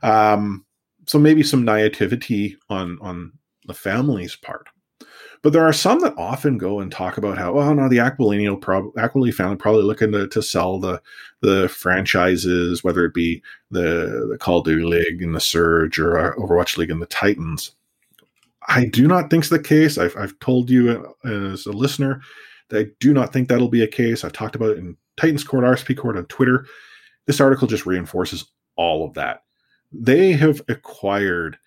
[0.02, 0.65] Um,
[1.06, 3.32] so maybe some naivety on on
[3.66, 4.68] the family's part.
[5.42, 8.48] But there are some that often go and talk about how, oh no, the Aquilini
[8.48, 11.00] will prob- Aquilini family probably looking to, to sell the
[11.40, 16.18] the franchises, whether it be the the Call of Duty League and the Surge or
[16.18, 17.72] uh, Overwatch League and the Titans.
[18.68, 19.96] I do not think it's the case.
[19.98, 22.20] I've, I've told you uh, as a listener
[22.70, 24.24] that I do not think that'll be a case.
[24.24, 26.66] I've talked about it in Titans Court, RSP Court on Twitter.
[27.26, 29.44] This article just reinforces all of that.
[29.92, 31.58] They have acquired,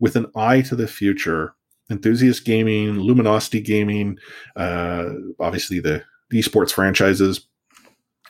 [0.00, 1.54] with an eye to the future,
[1.90, 4.18] Enthusiast Gaming, Luminosity Gaming,
[4.56, 5.06] uh,
[5.40, 7.46] obviously the, esports franchises.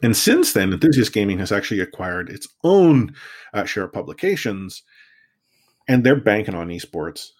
[0.02, 3.12] And since then, Enthusiast Gaming has actually acquired its own
[3.52, 4.84] uh, share of publications,
[5.88, 7.30] and they're banking on esports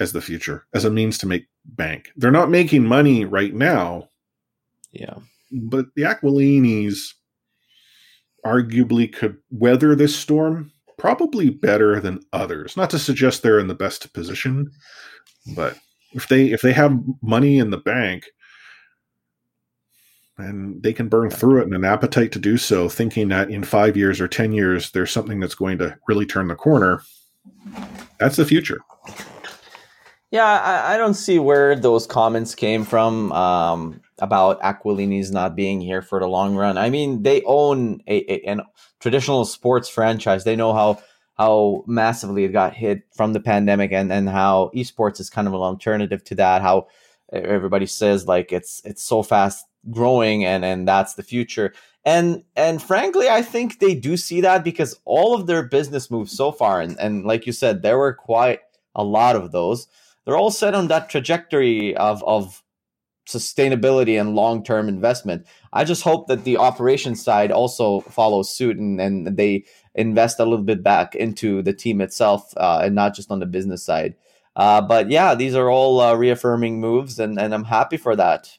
[0.00, 2.10] as the future, as a means to make bank.
[2.16, 4.08] They're not making money right now.
[4.90, 5.18] Yeah.
[5.52, 7.14] But the Aquilinis
[8.44, 12.76] arguably could weather this storm probably better than others.
[12.76, 14.70] Not to suggest they're in the best position,
[15.54, 15.78] but
[16.12, 18.26] if they if they have money in the bank
[20.36, 23.64] and they can burn through it and an appetite to do so, thinking that in
[23.64, 27.02] five years or ten years there's something that's going to really turn the corner,
[28.18, 28.80] that's the future.
[30.30, 35.80] Yeah, I, I don't see where those comments came from um, about Aquilini's not being
[35.80, 36.76] here for the long run.
[36.76, 38.60] I mean, they own a, a an
[39.00, 40.44] traditional sports franchise.
[40.44, 41.00] They know how
[41.38, 45.54] how massively it got hit from the pandemic and, and how esports is kind of
[45.54, 46.86] an alternative to that how
[47.32, 51.72] everybody says like it's it's so fast growing and and that's the future
[52.04, 56.36] and and frankly i think they do see that because all of their business moves
[56.36, 58.60] so far and, and like you said there were quite
[58.94, 59.86] a lot of those
[60.24, 62.62] they're all set on that trajectory of of
[63.28, 69.00] sustainability and long-term investment i just hope that the operations side also follows suit and,
[69.00, 69.64] and they
[69.98, 73.46] invest a little bit back into the team itself uh, and not just on the
[73.46, 74.14] business side.
[74.56, 78.50] Uh, but yeah, these are all uh, reaffirming moves, and, and I'm happy for that.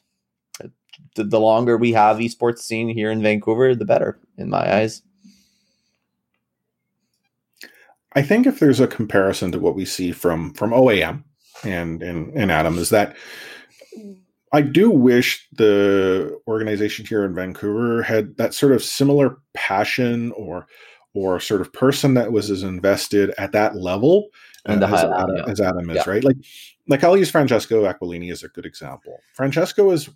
[1.16, 5.02] The, the longer we have esports scene here in Vancouver, the better, in my eyes.
[8.12, 11.24] I think if there's a comparison to what we see from from OAM
[11.64, 13.16] and and, and Adam is that
[14.52, 20.66] I do wish the organization here in Vancouver had that sort of similar passion or
[21.14, 24.28] or sort of person that was as invested at that level
[24.64, 25.44] And the as, high Adam, yeah.
[25.48, 26.10] as Adam is, Yeah.
[26.10, 26.24] right?
[26.24, 26.36] Like
[26.88, 29.18] like I'll use Francesco Aquilini as a good example.
[29.34, 30.08] Francesco is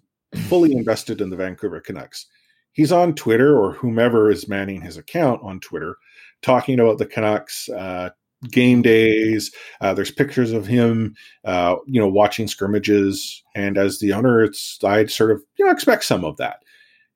[0.48, 2.26] fully invested in the Vancouver Canucks.
[2.72, 5.96] He's on Twitter or whomever is manning his account on Twitter,
[6.42, 8.10] talking about the Canucks uh,
[8.50, 9.50] game days.
[9.80, 13.42] Uh, there's pictures of him, uh, you know, watching scrimmages.
[13.54, 16.62] And as the owner, it's I'd sort of you know expect some of that.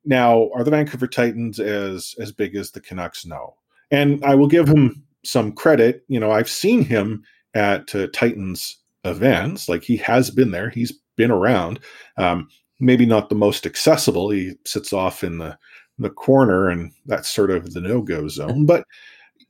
[0.05, 3.25] Now, are the Vancouver Titans as as big as the Canucks?
[3.25, 3.55] No,
[3.91, 6.03] and I will give him some credit.
[6.07, 9.69] You know, I've seen him at uh, Titans events.
[9.69, 10.69] Like he has been there.
[10.69, 11.79] He's been around.
[12.17, 12.47] Um,
[12.79, 14.29] maybe not the most accessible.
[14.29, 15.57] He sits off in the
[15.97, 18.65] the corner, and that's sort of the no go zone.
[18.65, 18.85] But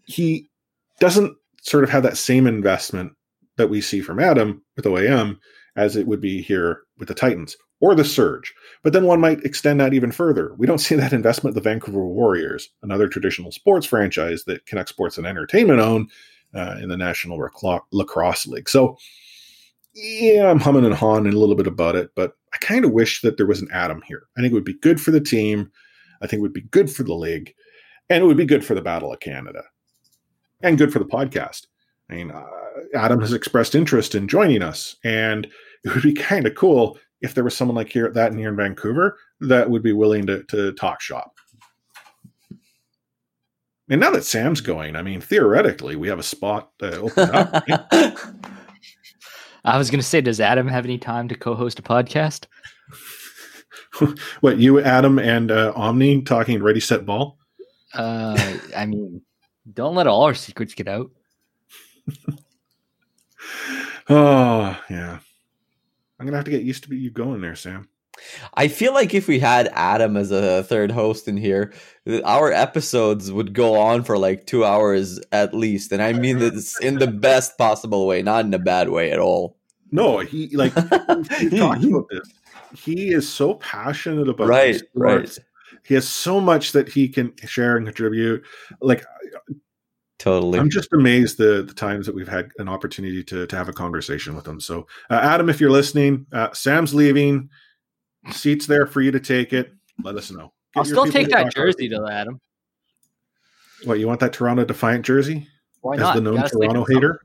[0.05, 0.49] he
[0.99, 3.13] doesn't sort of have that same investment
[3.57, 5.37] that we see from Adam with OAM
[5.75, 8.53] as it would be here with the Titans or the Surge.
[8.83, 10.53] But then one might extend that even further.
[10.57, 15.17] We don't see that investment the Vancouver Warriors, another traditional sports franchise that Canucks Sports
[15.17, 16.07] and Entertainment own
[16.53, 18.69] uh, in the National Lacro- Lacrosse League.
[18.69, 18.97] So,
[19.93, 23.21] yeah, I'm humming and hawing a little bit about it, but I kind of wish
[23.21, 24.23] that there was an Adam here.
[24.37, 25.71] I think it would be good for the team.
[26.21, 27.53] I think it would be good for the league,
[28.09, 29.63] and it would be good for the Battle of Canada,
[30.61, 31.67] and good for the podcast.
[32.09, 32.45] I mean, uh,
[32.93, 35.45] Adam has expressed interest in joining us, and
[35.83, 38.55] it would be kind of cool if there was someone like here that here in
[38.55, 41.33] Vancouver that would be willing to to talk shop.
[43.91, 47.51] And now that Sam's going, I mean, theoretically, we have a spot uh, open up.
[47.67, 48.15] right?
[49.65, 52.45] I was going to say, does Adam have any time to co-host a podcast?
[54.41, 57.39] what you, Adam, and uh, Omni talking ready, set, ball?
[57.93, 59.21] Uh, I mean,
[59.73, 61.12] don't let all our secrets get out.
[64.10, 65.19] Oh, yeah.
[66.19, 67.88] I'm gonna have to get used to you going there, Sam.
[68.55, 71.73] I feel like if we had Adam as a third host in here,
[72.25, 75.91] our episodes would go on for like two hours at least.
[75.91, 79.19] And I mean this in the best possible way, not in a bad way at
[79.19, 79.58] all.
[79.91, 82.29] No, he like we've talked about this.
[82.75, 85.39] He is so passionate about right, these right.
[85.79, 85.87] Sports.
[85.87, 88.43] He has so much that he can share and contribute.
[88.81, 89.05] Like
[90.19, 90.59] Totally.
[90.59, 93.73] I'm just amazed the the times that we've had an opportunity to to have a
[93.73, 94.59] conversation with him.
[94.59, 97.49] So, uh, Adam, if you're listening, uh, Sam's leaving.
[98.31, 99.71] Seats there for you to take it.
[100.03, 100.51] Let us know.
[100.73, 102.41] Get I'll still take that jersey about to Adam.
[103.85, 105.47] What you want that Toronto Defiant jersey
[105.79, 106.01] Why not?
[106.01, 106.15] as not?
[106.15, 107.21] the known Toronto hater?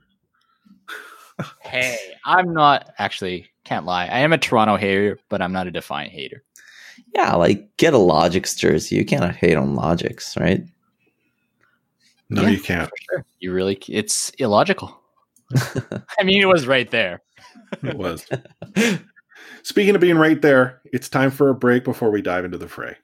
[1.60, 4.06] Hey, I'm not actually can't lie.
[4.06, 6.44] I am a Toronto hater, but I'm not a Defiant hater.
[7.14, 8.96] Yeah, like get a Logix jersey.
[8.96, 10.64] You cannot hate on Logix, right?
[12.30, 12.48] No, Yeah.
[12.48, 12.88] you can't.
[12.88, 13.26] For sure.
[13.40, 15.00] You really it's illogical.
[16.18, 17.22] I mean, it was right there.
[17.83, 18.26] It was.
[19.62, 22.68] Speaking of being right there, it's time for a break before we dive into the
[22.68, 22.96] fray.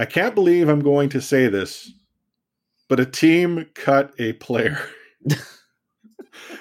[0.00, 1.92] I can't believe I'm going to say this,
[2.88, 4.80] but a team cut a player.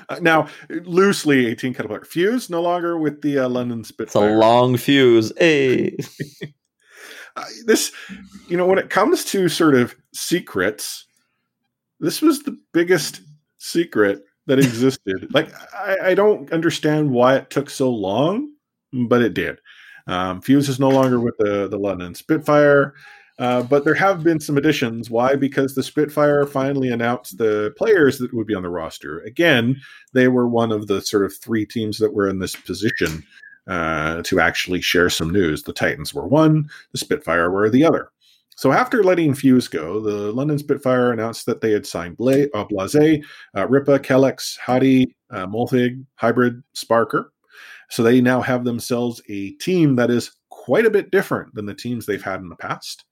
[0.09, 2.03] Uh, now, loosely, a team cut a player.
[2.03, 4.29] Fuse no longer with the uh, London Spitfire.
[4.29, 5.31] It's a long fuse.
[5.37, 5.97] Hey.
[7.35, 7.93] Uh, this,
[8.49, 11.05] you know, when it comes to sort of secrets,
[11.99, 13.21] this was the biggest
[13.59, 15.31] secret that existed.
[15.31, 18.51] like, I, I don't understand why it took so long,
[18.91, 19.59] but it did.
[20.07, 22.95] Um, Fuse is no longer with the, the London Spitfire,
[23.39, 25.09] uh, but there have been some additions.
[25.09, 25.35] Why?
[25.35, 29.19] Because the Spitfire finally announced the players that would be on the roster.
[29.21, 29.79] Again,
[30.13, 33.23] they were one of the sort of three teams that were in this position
[33.67, 35.63] uh, to actually share some news.
[35.63, 38.11] The Titans were one, the Spitfire were the other.
[38.57, 42.65] So after letting Fuse go, the London Spitfire announced that they had signed Bla- uh,
[42.65, 43.23] Blase,
[43.55, 45.47] uh, Ripa, Kellex, Hadi, uh,
[46.15, 47.27] Hybrid, Sparker.
[47.89, 50.31] So they now have themselves a team that is
[50.69, 53.05] quite a bit different than the teams they've had in the past.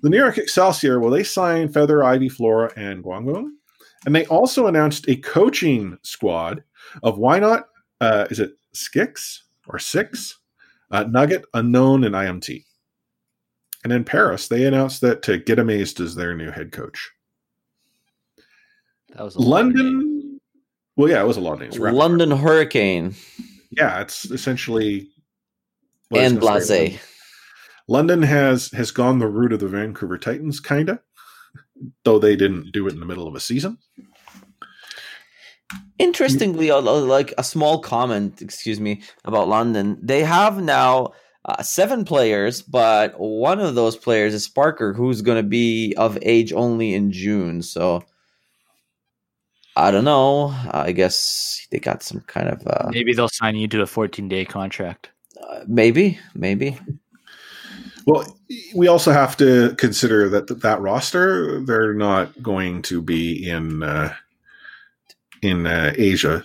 [0.00, 3.50] The New York Excelsior, well, they signed Feather, Ivy, Flora, and Guangwon.
[4.06, 6.64] And they also announced a coaching squad
[7.02, 7.68] of why not,
[8.00, 10.38] uh, is it Skix or Six?
[10.90, 12.64] Uh, Nugget, Unknown, and IMT.
[13.84, 17.10] And in Paris, they announced that to Get Amazed is their new head coach.
[19.10, 19.76] That was a lot of names.
[19.76, 20.40] London,
[20.96, 21.78] well, yeah, it was a lot of names.
[21.78, 23.14] London Hurricane
[23.72, 25.08] yeah, it's essentially
[26.12, 26.40] what and.
[26.40, 27.00] Blase.
[27.88, 31.00] London has has gone the route of the Vancouver Titans, kinda,
[32.04, 33.78] though they didn't do it in the middle of a season.
[35.98, 39.98] Interestingly, a- a- like a small comment, excuse me, about London.
[40.02, 41.12] They have now
[41.44, 46.18] uh, seven players, but one of those players is Sparker, who's going to be of
[46.22, 47.62] age only in June.
[47.62, 48.02] So
[49.76, 50.54] I don't know.
[50.70, 54.28] I guess they got some kind of uh, Maybe they'll sign you to a 14
[54.28, 55.10] day contract.
[55.42, 56.78] Uh, maybe, maybe.
[58.06, 58.36] Well,
[58.74, 64.14] we also have to consider that that roster they're not going to be in uh,
[65.40, 66.44] in uh, Asia,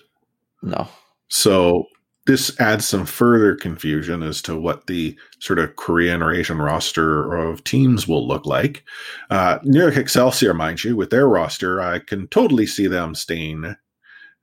[0.61, 0.87] No,
[1.29, 1.85] so
[2.27, 7.33] this adds some further confusion as to what the sort of Korean or Asian roster
[7.33, 8.83] of teams will look like.
[9.29, 13.75] Uh, New York Excelsior, mind you, with their roster, I can totally see them staying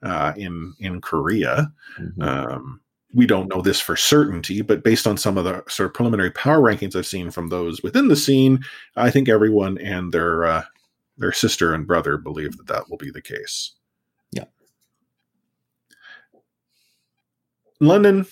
[0.03, 1.73] uh, in in Korea.
[2.01, 2.23] Mhm.
[2.23, 2.81] Um,
[3.15, 6.31] we don't know this for certainty, but based on some of the sort of preliminary
[6.33, 8.61] power rankings I've seen from those within the scene,
[8.97, 10.65] I think everyone and their uh,
[11.17, 13.73] their sister and brother believe that that will be the case.
[14.33, 14.45] Yeah.
[17.81, 18.27] London,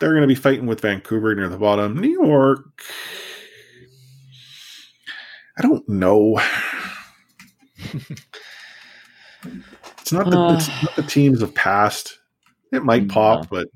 [0.00, 1.98] they're going to be fighting with Vancouver near the bottom.
[1.98, 2.82] New York,
[5.58, 6.38] I don't know.
[9.98, 10.82] it's not the, it's Uh.
[10.82, 12.18] not the teams of past.
[12.76, 13.48] It might mm, pop, No.
[13.50, 13.68] but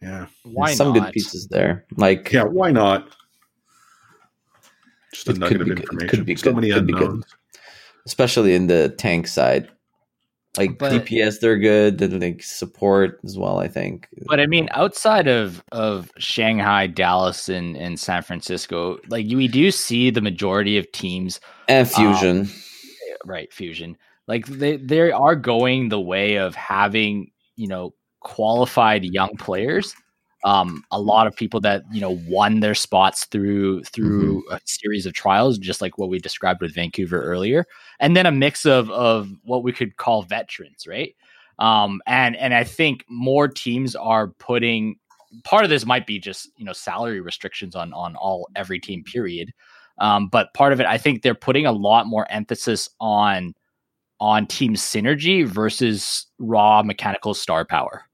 [0.00, 1.02] yeah, Why some not?
[1.04, 1.84] good pieces there.
[1.96, 2.44] Like yeah.
[2.44, 3.08] Why not?
[5.12, 5.82] Just a nugget could of be good.
[5.84, 6.08] Information.
[6.08, 6.54] could be so good.
[6.56, 7.02] many Could be good.
[7.02, 7.26] unknowns.
[8.06, 9.68] especially in the tank side.
[10.56, 12.00] Like But- DPS, they're good.
[12.02, 13.58] And like support as well.
[13.58, 14.08] I think.
[14.26, 19.70] But I mean, outside of of Shanghai, Dallas, and and San Francisco, like we do
[19.70, 22.40] see the majority of teams, and fusion.
[22.42, 22.50] Um,
[23.24, 23.52] right?
[23.52, 23.96] Fusion,
[24.28, 29.94] like they they are going the way of having you know qualified young players.
[30.44, 35.06] Um, a lot of people that you know won their spots through through a series
[35.06, 37.66] of trials, just like what we described with Vancouver earlier,
[37.98, 41.16] and then a mix of of what we could call veterans, right?
[41.58, 44.96] Um, and and I think more teams are putting
[45.42, 49.02] part of this might be just you know salary restrictions on on all every team
[49.02, 49.52] period,
[49.98, 53.54] um, but part of it I think they're putting a lot more emphasis on
[54.20, 58.04] on team synergy versus raw mechanical star power.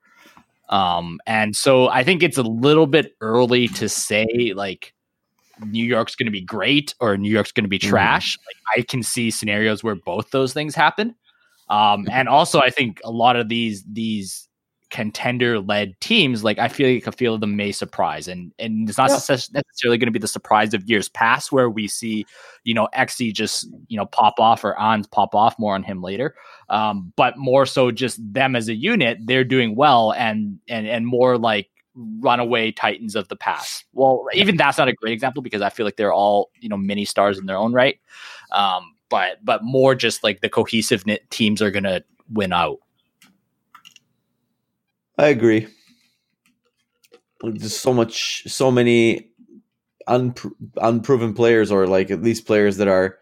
[0.68, 4.92] Um, and so I think it's a little bit early to say like
[5.66, 7.88] New York's going to be great or New York's going to be Mhm.
[7.88, 8.38] trash.
[8.46, 11.14] Like I can see scenarios where both those things happen.
[11.68, 14.48] Um, and also I think a lot of these these
[14.94, 18.88] contender led teams, like I feel like a feel of them may surprise, and and
[18.88, 19.16] it's not Yeah.
[19.16, 22.24] necessarily going to be the surprise of years past where we see
[22.62, 25.58] you know Xe just you know pop off or Ans pop off.
[25.58, 26.36] More on him later,
[26.68, 31.06] um, but more so just them as a unit, they're doing well, and and and
[31.06, 33.84] more like runaway titans of the past.
[33.92, 36.76] Well, even that's not a great example because I feel like they're all you know
[36.76, 37.98] mini stars in their own right.
[38.52, 42.78] Um, but but more just like the cohesive teams are going to win out.
[45.18, 45.68] I agree.
[47.42, 49.30] There's so much, so many
[50.08, 53.18] unpro- unproven players, or like at least players that are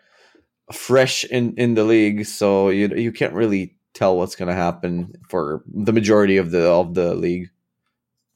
[0.73, 2.25] fresh in in the league.
[2.27, 6.67] So you you can't really tell what's going to happen for the majority of the
[6.69, 7.51] of the league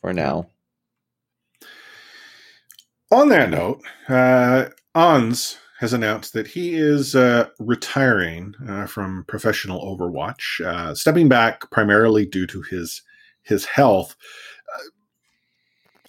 [0.00, 0.48] for now.
[3.12, 9.80] On that note, uh, Ans has announced that he is uh, retiring uh, from professional
[9.80, 13.02] Overwatch, uh, stepping back primarily due to his
[13.46, 14.16] his health.
[14.74, 14.88] Uh,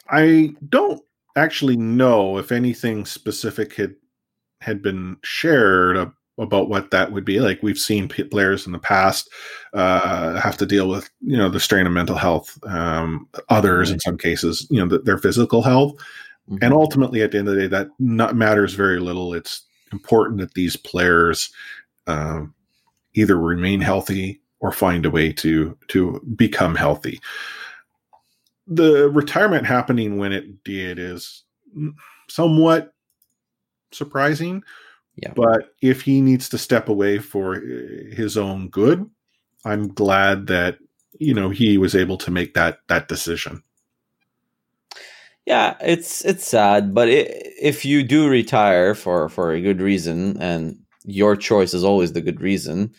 [0.09, 1.01] I don't
[1.35, 3.95] actually know if anything specific had
[4.61, 7.39] had been shared ab- about what that would be.
[7.39, 9.29] Like we've seen p- players in the past
[9.73, 12.57] uh, have to deal with, you know, the strain of mental health.
[12.63, 15.95] Um, others, in some cases, you know, th- their physical health
[16.61, 20.39] and ultimately at the end of the day that not matters very little it's important
[20.39, 21.51] that these players
[22.07, 22.53] um,
[23.13, 27.19] either remain healthy or find a way to to become healthy
[28.67, 31.43] the retirement happening when it did is
[32.29, 32.93] somewhat
[33.91, 34.63] surprising
[35.15, 35.33] Yeah.
[35.35, 39.09] but if he needs to step away for his own good
[39.65, 40.77] i'm glad that
[41.19, 43.63] you know he was able to make that that decision
[45.45, 50.41] Yeah, it's it's sad, but it, if you do retire for for a good reason,
[50.41, 52.93] and your choice is always the good reason,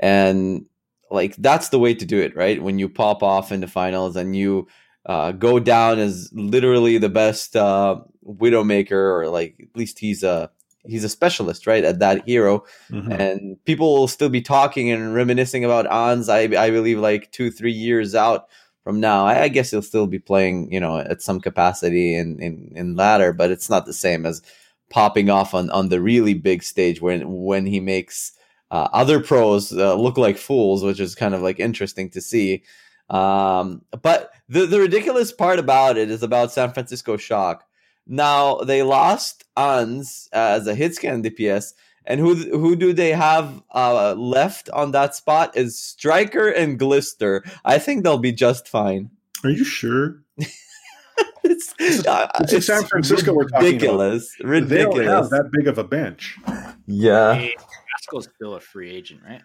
[0.00, 0.64] and
[1.10, 2.62] like that's the way to do it, right?
[2.62, 4.68] When you pop off in the finals and you
[5.06, 10.50] uh, go down as literally the best uh, Widowmaker, or like at least he's a
[10.86, 13.18] he's a specialist, right, at that hero, Mhm.
[13.18, 16.28] and people will still be talking and reminiscing about Ans.
[16.28, 18.46] I I believe like two three years out
[18.84, 19.26] from now.
[19.26, 22.96] I, I guess he'll still be playing, you know, at some capacity in in in
[22.96, 24.42] ladder, but it's not the same as
[24.90, 28.32] popping off on on the really big stage when when he makes
[28.70, 32.62] uh, other pros uh, look like fools, which is kind of like interesting to see.
[33.08, 37.64] Um, but the the ridiculous part about it is about San Francisco Shock.
[38.06, 41.72] Now they lost Ans as a hit scan DPS,
[42.04, 47.44] and who who do they have uh, left on that spot is Striker and Glister.
[47.64, 49.10] I think they'll be just fine.
[49.42, 50.22] Are you sure?
[51.44, 51.74] it's,
[52.06, 53.98] uh, it's in San Francisco we're talking about.
[53.98, 54.34] ridiculous.
[54.38, 55.30] They don't have Ridiculous.
[55.30, 56.38] that big of a bench.
[56.86, 57.54] Yeah, Hey,
[58.00, 59.42] Pascal's still a free agent, right?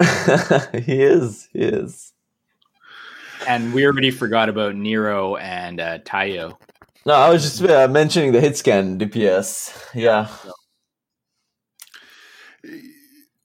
[0.84, 1.48] he is.
[1.52, 2.12] He is.
[3.46, 6.56] And we already forgot about Nero and uh, Tayo.
[7.06, 9.94] No, I was just uh, mentioning the hit scan DPS.
[9.94, 10.28] Yeah.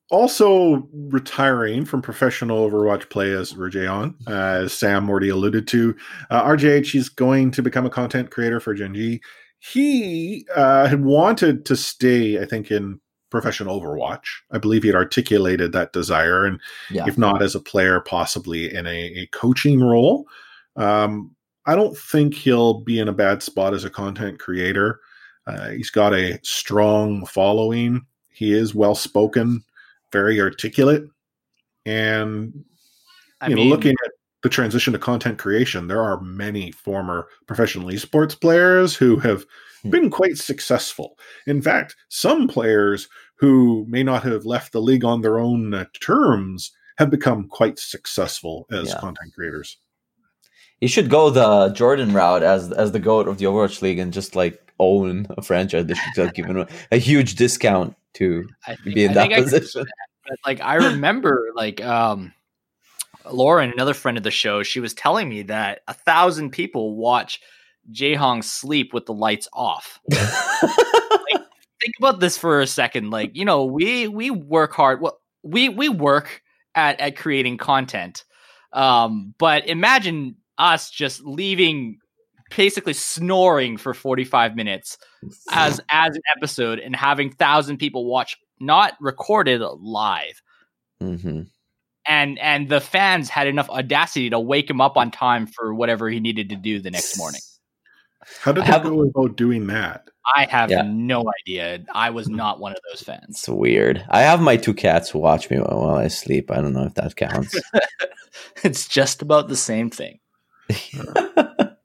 [0.10, 5.95] Also retiring from professional Overwatch play as Ryujehong, uh, as Sam already alluded to.
[6.30, 9.22] Uh, RJH, he's going to become a content creator for Gen.G.
[9.60, 12.99] He uh, had wanted to stay, I think, in
[13.30, 14.26] professional Overwatch.
[14.52, 16.60] I believe he had articulated that desire, and
[16.90, 17.06] Yeah.
[17.08, 20.26] if not as a player, possibly in a, a coaching role.
[20.76, 25.02] Um, I don't think he'll be in a bad spot as a content creator.
[25.46, 28.06] Uh, he's got a strong following.
[28.30, 29.64] He is well spoken,
[30.12, 31.04] very articulate,
[31.86, 32.64] and
[33.42, 34.12] I you know, mean, looking at
[34.44, 39.46] the transition to content creation, there are many former professional esports players who have.
[39.84, 41.18] Been quite successful.
[41.46, 43.08] In fact, some players
[43.40, 47.78] who may not have left the league on their own uh, terms have become quite
[47.80, 49.00] successful as Yeah.
[49.00, 49.78] content creators.
[50.80, 54.14] He should go the Jordan route as as the goat of the Overwatch League and
[54.14, 55.86] just like own a franchise.
[55.86, 59.34] They should have given a, a huge discount to think, be in I that think
[59.34, 59.86] I position.
[60.28, 62.34] that, like I remember, like um,
[63.32, 67.42] Lauren, another friend of the show, she was telling me that a thousand people watch
[67.92, 70.00] Jaehong sleep with the lights off.
[70.12, 73.12] Think about this for a second.
[73.12, 75.02] Like you know, we we work hard.
[75.02, 76.42] Well, we we work
[76.76, 78.24] at at creating content.
[78.74, 82.00] Um, but imagine us just leaving
[82.56, 84.98] basically snoring for 45 minutes
[85.52, 90.42] as as an episode and having thousand people watch not recorded live
[91.00, 91.42] hmm
[92.08, 96.10] and and the fans had enough audacity to wake him up on time for whatever
[96.10, 97.42] he needed to do the next morning
[98.42, 100.10] How did I they have- go about doing that?
[100.36, 100.82] i have Yeah.
[100.86, 104.06] no idea i was not one of those fans It's weird.
[104.10, 106.52] I have my two cats who watch me while, while I sleep.
[106.52, 107.56] I don't know if that counts.
[108.64, 110.20] it's just about the same thing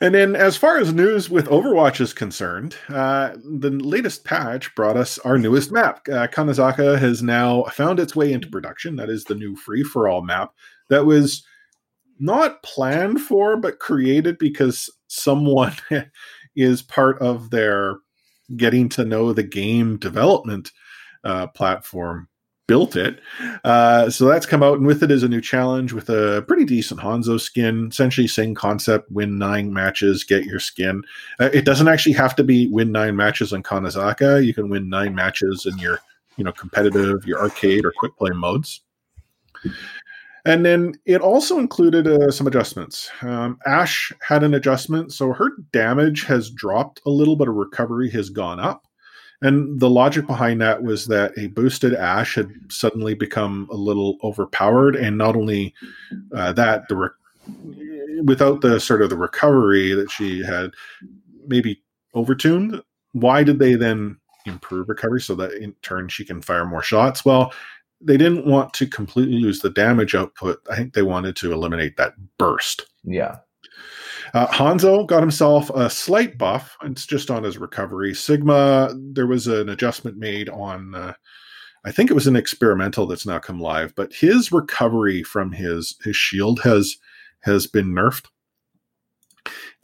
[0.00, 3.30] And then, as far as news with Overwatch is concerned, uh,
[3.60, 6.06] the latest patch brought us our newest map.
[6.08, 8.96] Uh, Kanezaka has now found its way into production.
[8.96, 10.52] That is the new free for all map
[10.90, 11.42] that was
[12.18, 15.74] not planned for, but created because someone
[16.56, 17.96] is part of their
[18.56, 20.72] getting to know the game development
[21.24, 22.28] uh, platform
[22.66, 23.20] built it.
[23.64, 26.64] Uh, so that's come out, and with it is a new challenge with a pretty
[26.64, 27.88] decent Hanzo skin.
[27.90, 31.02] Essentially, same concept: win nine matches, get your skin.
[31.38, 34.44] Uh, it doesn't actually have to be win nine matches on Kanezaka.
[34.44, 36.00] You can win nine matches in your,
[36.36, 38.80] you know, competitive, your arcade or quick play modes.
[40.46, 43.10] And then it also included uh, some adjustments.
[43.22, 48.08] Um, Ash had an adjustment, so her damage has dropped a little, but her recovery
[48.10, 48.86] has gone up.
[49.42, 54.18] And the logic behind that was that a boosted Ash had suddenly become a little
[54.22, 55.74] overpowered, and not only
[56.32, 60.70] uh, that, the re- without the sort of the recovery that she had,
[61.48, 61.82] maybe
[62.14, 62.80] overtuned.
[63.12, 67.24] Why did they then improve recovery so that in turn she can fire more shots?
[67.24, 67.52] Well,
[68.00, 70.60] they didn't want to completely lose the damage output.
[70.70, 72.86] I think they wanted to eliminate that burst.
[73.04, 73.38] yeah.
[74.34, 76.76] Uh, Hanzo got himself a slight buff.
[76.82, 78.12] It's just on his recovery.
[78.12, 81.12] Sigma, there was an adjustment made on, uh,
[81.84, 85.96] I think it was an experimental that's now come live, but his recovery from his
[86.02, 86.96] his shield has
[87.42, 88.26] has been nerfed.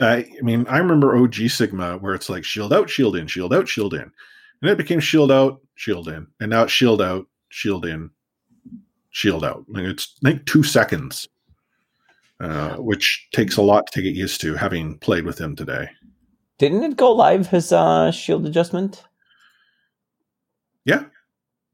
[0.00, 3.54] Uh, I mean, I remember OG Sigma where it's like shield out, shield in, shield
[3.54, 4.10] out, shield in,
[4.60, 8.10] and it became shield out, shield in, and now it's shield out, shield in,
[9.10, 9.64] shield out.
[9.68, 11.28] Like it's like two seconds
[12.42, 15.88] uh, which takes a lot to get used to, having played with him today.
[16.58, 19.04] Didn't it go live his uh, shield adjustment?
[20.84, 21.04] Yeah.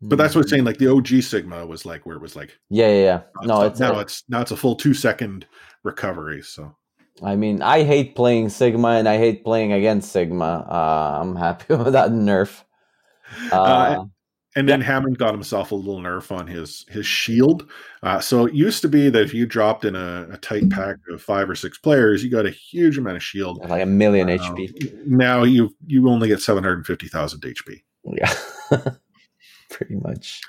[0.03, 0.64] But that's what I'm saying.
[0.64, 3.20] Like the OG Sigma was like where it was like Yeah, yeah, yeah.
[3.43, 5.47] No, it's now it's now it's a full two second
[5.83, 6.43] recovery.
[6.43, 6.76] So
[7.22, 10.66] I mean, I hate playing Sigma and I hate playing against Sigma.
[10.70, 12.62] Uh, I'm happy with that nerf.
[13.51, 14.05] Uh, Uh,
[14.59, 17.71] and then Hammond got himself a little nerf on his his shield.
[18.03, 20.97] Uh, so it used to be that if you dropped in a, a tight pack
[21.11, 23.59] of five or six players, you got a huge amount of shield.
[23.69, 25.07] like a million Uh, HP.
[25.07, 27.83] Now you you only get seven hundred fifty thousand HP.
[28.05, 28.35] Yeah,
[29.71, 30.41] pretty much.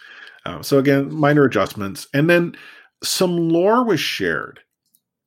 [0.45, 2.55] Uh, so again, minor adjustments, and then
[3.03, 4.61] some lore was shared,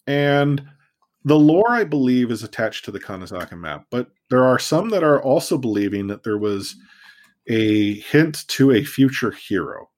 [0.07, 0.63] and
[1.25, 5.05] the lore I believe is attached to the Kanezaka map, but there are some that
[5.05, 6.75] are also believing that there was
[7.49, 9.89] a hint to a future hero.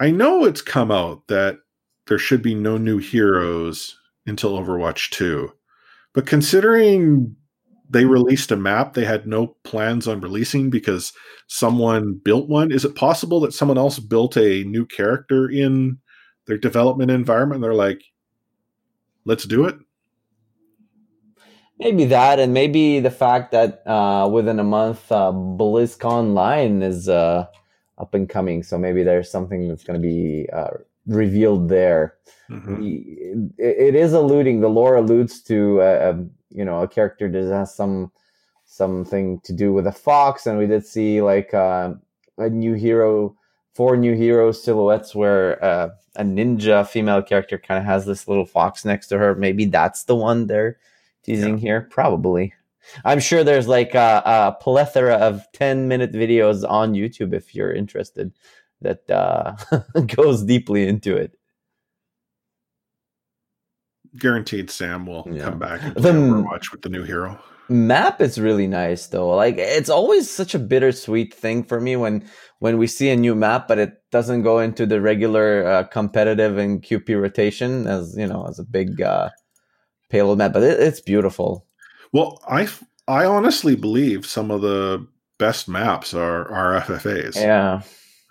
[0.00, 1.58] I know it's come out that
[2.06, 5.52] there should be no new heroes until Overwatch 2,
[6.12, 7.36] but considering
[7.92, 11.12] they released a map they had no plans on releasing because
[11.46, 12.72] someone built one.
[12.72, 15.98] Is it possible that someone else built a new character in
[16.46, 17.60] their development environment?
[17.60, 18.02] They're like,
[19.26, 19.76] let's do it.
[21.82, 27.46] Maybe that, and maybe the fact that uh, within a month, uh, BlizzConline is uh,
[27.98, 28.62] up and coming.
[28.62, 30.68] So maybe there's something that's going to be uh,
[31.06, 32.14] revealed there.
[32.48, 33.50] Mhm.
[33.58, 34.60] It, it is alluding.
[34.60, 38.12] The lore alludes to uh, um, you know a character that has some
[38.64, 41.94] something to do with a fox, and we did see like uh,
[42.38, 43.34] a new hero,
[43.74, 48.46] four new hero silhouettes where uh, a ninja female character kind of has this little
[48.46, 49.34] fox next to her.
[49.34, 50.76] Maybe that's the one they're
[51.22, 51.88] teasing here.
[51.90, 52.52] Probably.
[53.04, 57.72] I'm sure there's like a, a plethora of 10 minute videos on YouTube if you're
[57.72, 58.32] interested
[58.80, 59.54] that uh,
[60.16, 61.36] goes deeply into it.
[64.18, 65.44] Guaranteed Sam will Yeah.
[65.44, 67.38] come back and The play Overwatch with the new hero.
[67.68, 72.22] map is really nice though like it's always such a bittersweet thing for me when
[72.58, 76.58] when we see a new map but it doesn't go into the regular uh, competitive
[76.58, 79.30] and qp rotation as you know as a big uh
[80.12, 81.66] payload map but it, it's beautiful
[82.12, 82.68] Well, I
[83.08, 85.06] I honestly believe some of the
[85.38, 87.80] best maps are are FFAs, yeah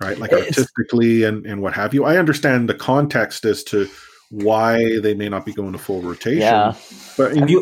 [0.02, 0.18] right?
[0.18, 2.06] Like It's- artistically and and what have you.
[2.06, 3.88] I understand the context as to
[4.30, 6.40] why they may not be going to full rotation.
[6.42, 6.74] yeah
[7.18, 7.60] but have you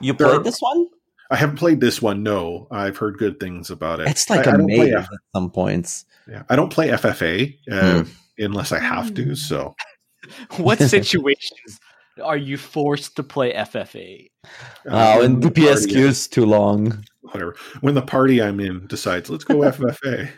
[0.00, 0.86] you played are- this one
[1.30, 2.22] I haven't played this one.
[2.22, 4.06] No, I've heard good things about it.
[4.08, 7.56] it's like I- I a don't play at some points yeah, I don't play FFA
[7.66, 7.72] Hmm.
[7.74, 8.04] uh,
[8.38, 9.34] unless I have to.
[9.34, 9.74] So
[10.58, 11.80] What situations
[12.22, 14.28] are you forced to play FFA?
[14.88, 17.56] uh, when the dps party- queue is too long whatever.
[17.80, 20.28] When the party I'm in decides, let's go FFA.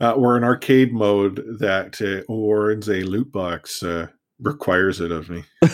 [0.00, 4.06] uh, or an arcade mode that uh, warns a loot box uh,
[4.40, 5.44] requires it of me.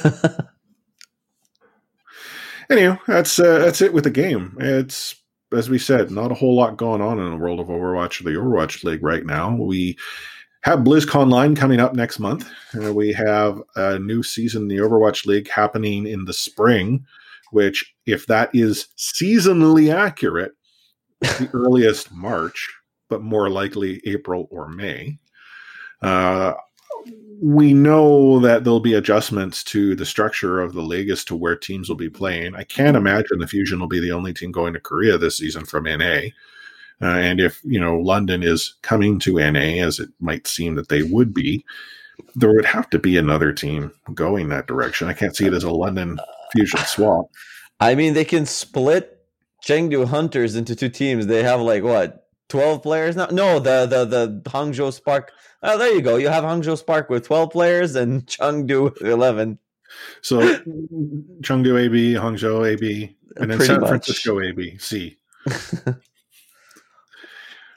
[2.70, 4.56] Anyhow, that's uh, that's it with the game.
[4.60, 5.14] It's
[5.52, 8.24] as we said, not a whole lot going on in the world of Overwatch or
[8.24, 9.56] the Overwatch League right now.
[9.56, 9.96] We
[10.62, 12.50] have BlizzConline coming up next month.
[12.80, 17.04] Uh, we have a new season in the Overwatch League happening in the spring,
[17.52, 20.52] which, if that is seasonally accurate,
[21.20, 22.68] the earliest March,
[23.08, 25.18] but more likely April or May.
[26.02, 26.54] Uh,
[27.40, 31.56] we know that there'll be adjustments to the structure of the league as to where
[31.56, 32.54] teams will be playing.
[32.56, 35.64] I can't imagine the Fusion will be the only team going to Korea this season
[35.64, 36.20] from NA.
[37.00, 40.88] Uh, and if you know London is coming to NA, as it might seem that
[40.88, 41.64] they would be,
[42.34, 45.08] there would have to be another team going that direction.
[45.08, 46.18] I can't see it as a London
[46.52, 47.26] Fusion swap.
[47.80, 49.20] i mean they can split
[49.64, 54.04] chengdu hunters into two teams they have like what 12 players now no the the
[54.06, 55.30] the hangzhou spark
[55.62, 59.58] oh there you go you have hangzhou spark with 12 players and chengdu 11
[60.22, 60.40] So
[61.42, 63.88] Chengdu AB, Hangzhou AB, and then Pretty San much.
[63.90, 65.16] Francisco AB, C.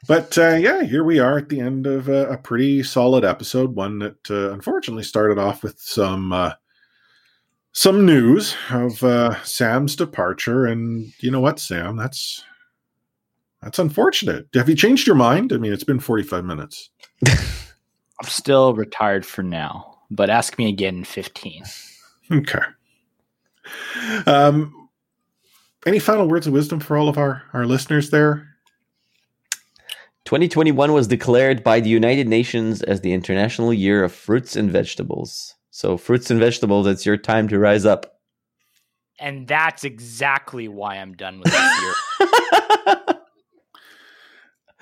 [0.07, 3.75] but uh, yeah, here we are at the end of a, a pretty solid episode.
[3.75, 6.53] One that uh, unfortunately started off with some uh,
[7.73, 11.97] some news of uh, Sam's departure, and you know what, Sam?
[11.97, 12.43] That's
[13.61, 14.47] that's unfortunate.
[14.55, 15.53] Have you changed your mind?
[15.53, 16.89] I mean, it's been forty five minutes.
[17.27, 21.63] I'm still retired for now, but ask me again in 15.
[22.31, 22.61] Okay.
[24.27, 24.89] Um,
[25.85, 28.50] any final words of wisdom for all of our our listeners there?
[30.25, 35.55] 2021 was declared by the United Nations as the International Year of Fruits and Vegetables.
[35.71, 38.19] So, fruits and vegetables, it's your time to rise up.
[39.19, 42.95] And that's exactly why I'm done with this year.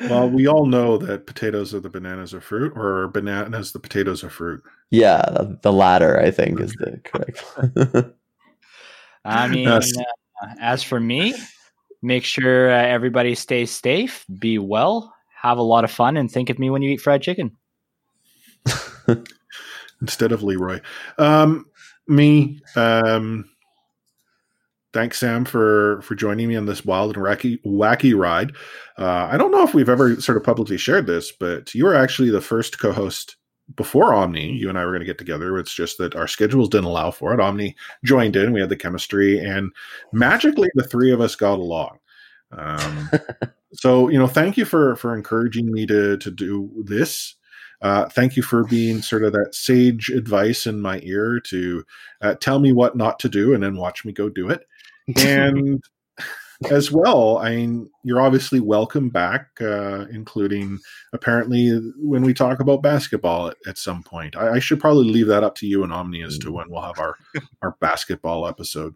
[0.01, 4.23] Well, we all know that potatoes are the bananas of fruit, or bananas the potatoes
[4.23, 4.63] of fruit.
[4.91, 5.23] Yeah,
[5.61, 7.43] the latter, I think, is the correct.
[9.25, 9.81] I mean, uh,
[10.61, 11.35] as for me,
[12.01, 16.49] make sure uh, everybody stays safe, be well, have a lot of fun, and think
[16.49, 17.55] of me when you eat fried chicken.
[20.01, 20.81] instead of Leroy.
[21.17, 21.65] Um,
[22.07, 22.61] me.
[22.75, 23.49] Um,
[24.93, 28.53] thanks, Sam, for for joining me on this wild and wacky wacky ride.
[28.97, 31.95] Uh, I don't know if we've ever sort of publicly shared this, but you were
[31.95, 33.35] actually the first co-host
[33.75, 34.53] before Omni.
[34.53, 35.57] You and I were going to get together.
[35.59, 37.39] It's just that our schedules didn't allow for it.
[37.39, 38.53] Omni joined in.
[38.53, 39.71] We had the chemistry, and
[40.11, 41.99] magically, the three of us got along.
[42.51, 43.09] Um,
[43.73, 47.35] so you know, thank you for for encouraging me to to do this.
[47.81, 51.83] Uh, thank you for being sort of that sage advice in my ear to
[52.21, 54.65] uh, tell me what not to do and then watch me go do it.
[55.17, 55.81] And
[56.69, 60.79] as well, I mean, you're obviously welcome back, uh, including
[61.13, 64.35] apparently when we talk about basketball at, at some point.
[64.35, 66.81] I, I should probably leave that up to you and Omni as to when we'll
[66.81, 67.15] have our
[67.61, 68.93] our basketball episode.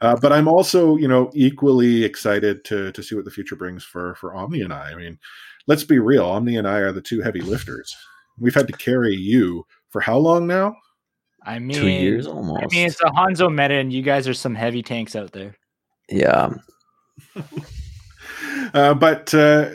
[0.00, 3.84] Uh, but I'm also, you know, equally excited to to see what the future brings
[3.84, 4.92] for for Omni and I.
[4.92, 5.18] I mean,
[5.66, 6.24] let's be real.
[6.26, 7.94] Omni and I are the two heavy lifters.
[8.38, 10.76] We've had to carry you for how long now?
[11.42, 12.64] I mean, Two years almost.
[12.64, 15.56] I mean, it's a Hanzo meta, and you guys are some heavy tanks out there.
[16.08, 16.52] yeah.
[18.74, 19.70] Uh, but uh,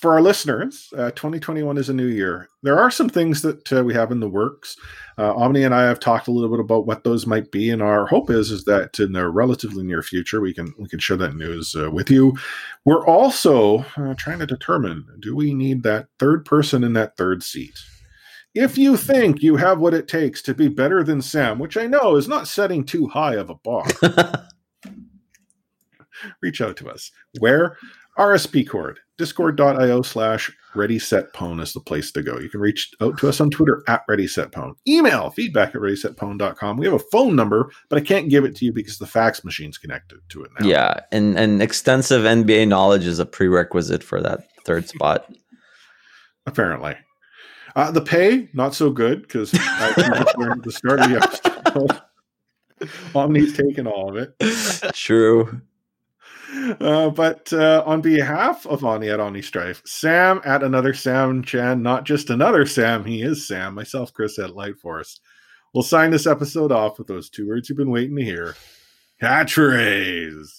[0.00, 2.48] for our listeners, uh, 2021 is a new year.
[2.62, 4.76] There are some things that uh, we have in the works.
[5.18, 7.82] Uh, Omni and I have talked a little bit about what those might be, and
[7.82, 11.16] our hope is is that in the relatively near future we can we can share
[11.16, 12.36] that news uh, with you.
[12.84, 17.42] We're also uh, trying to determine: do we need that third person in that third
[17.42, 17.76] seat?
[18.54, 21.86] If you think you have what it takes to be better than Sam, which I
[21.86, 23.84] know is not setting too high of a bar,
[26.40, 27.10] reach out to us.
[27.40, 27.76] Where?
[28.18, 28.98] RSP Cord.
[29.16, 32.38] Discord.io slash ready set pwn is the place to go.
[32.38, 34.74] You can reach out to us on Twitter at ready set pwn.
[34.86, 36.76] Email feedback at readysetpwn.com.
[36.76, 39.44] We have a phone number, but I can't give it to you because the fax
[39.44, 40.66] machine's connected to it now.
[40.66, 45.32] Yeah, and and extensive NBA knowledge is a prerequisite for that third spot.
[46.46, 46.96] Apparently.
[47.76, 52.00] Uh, the pay, not so good because I learned at the start of the episode.
[53.14, 54.94] Omni's taken all of it.
[54.94, 55.60] True.
[56.80, 61.82] Uh, but uh, on behalf of Omni at Omni Strife, Sam at another Sam Chan,
[61.82, 65.20] not just another Sam, he is Sam, myself, Chris at Light Force.
[65.74, 68.56] We'll sign this episode off with those two words you've been waiting to hear
[69.22, 70.57] catchphrase.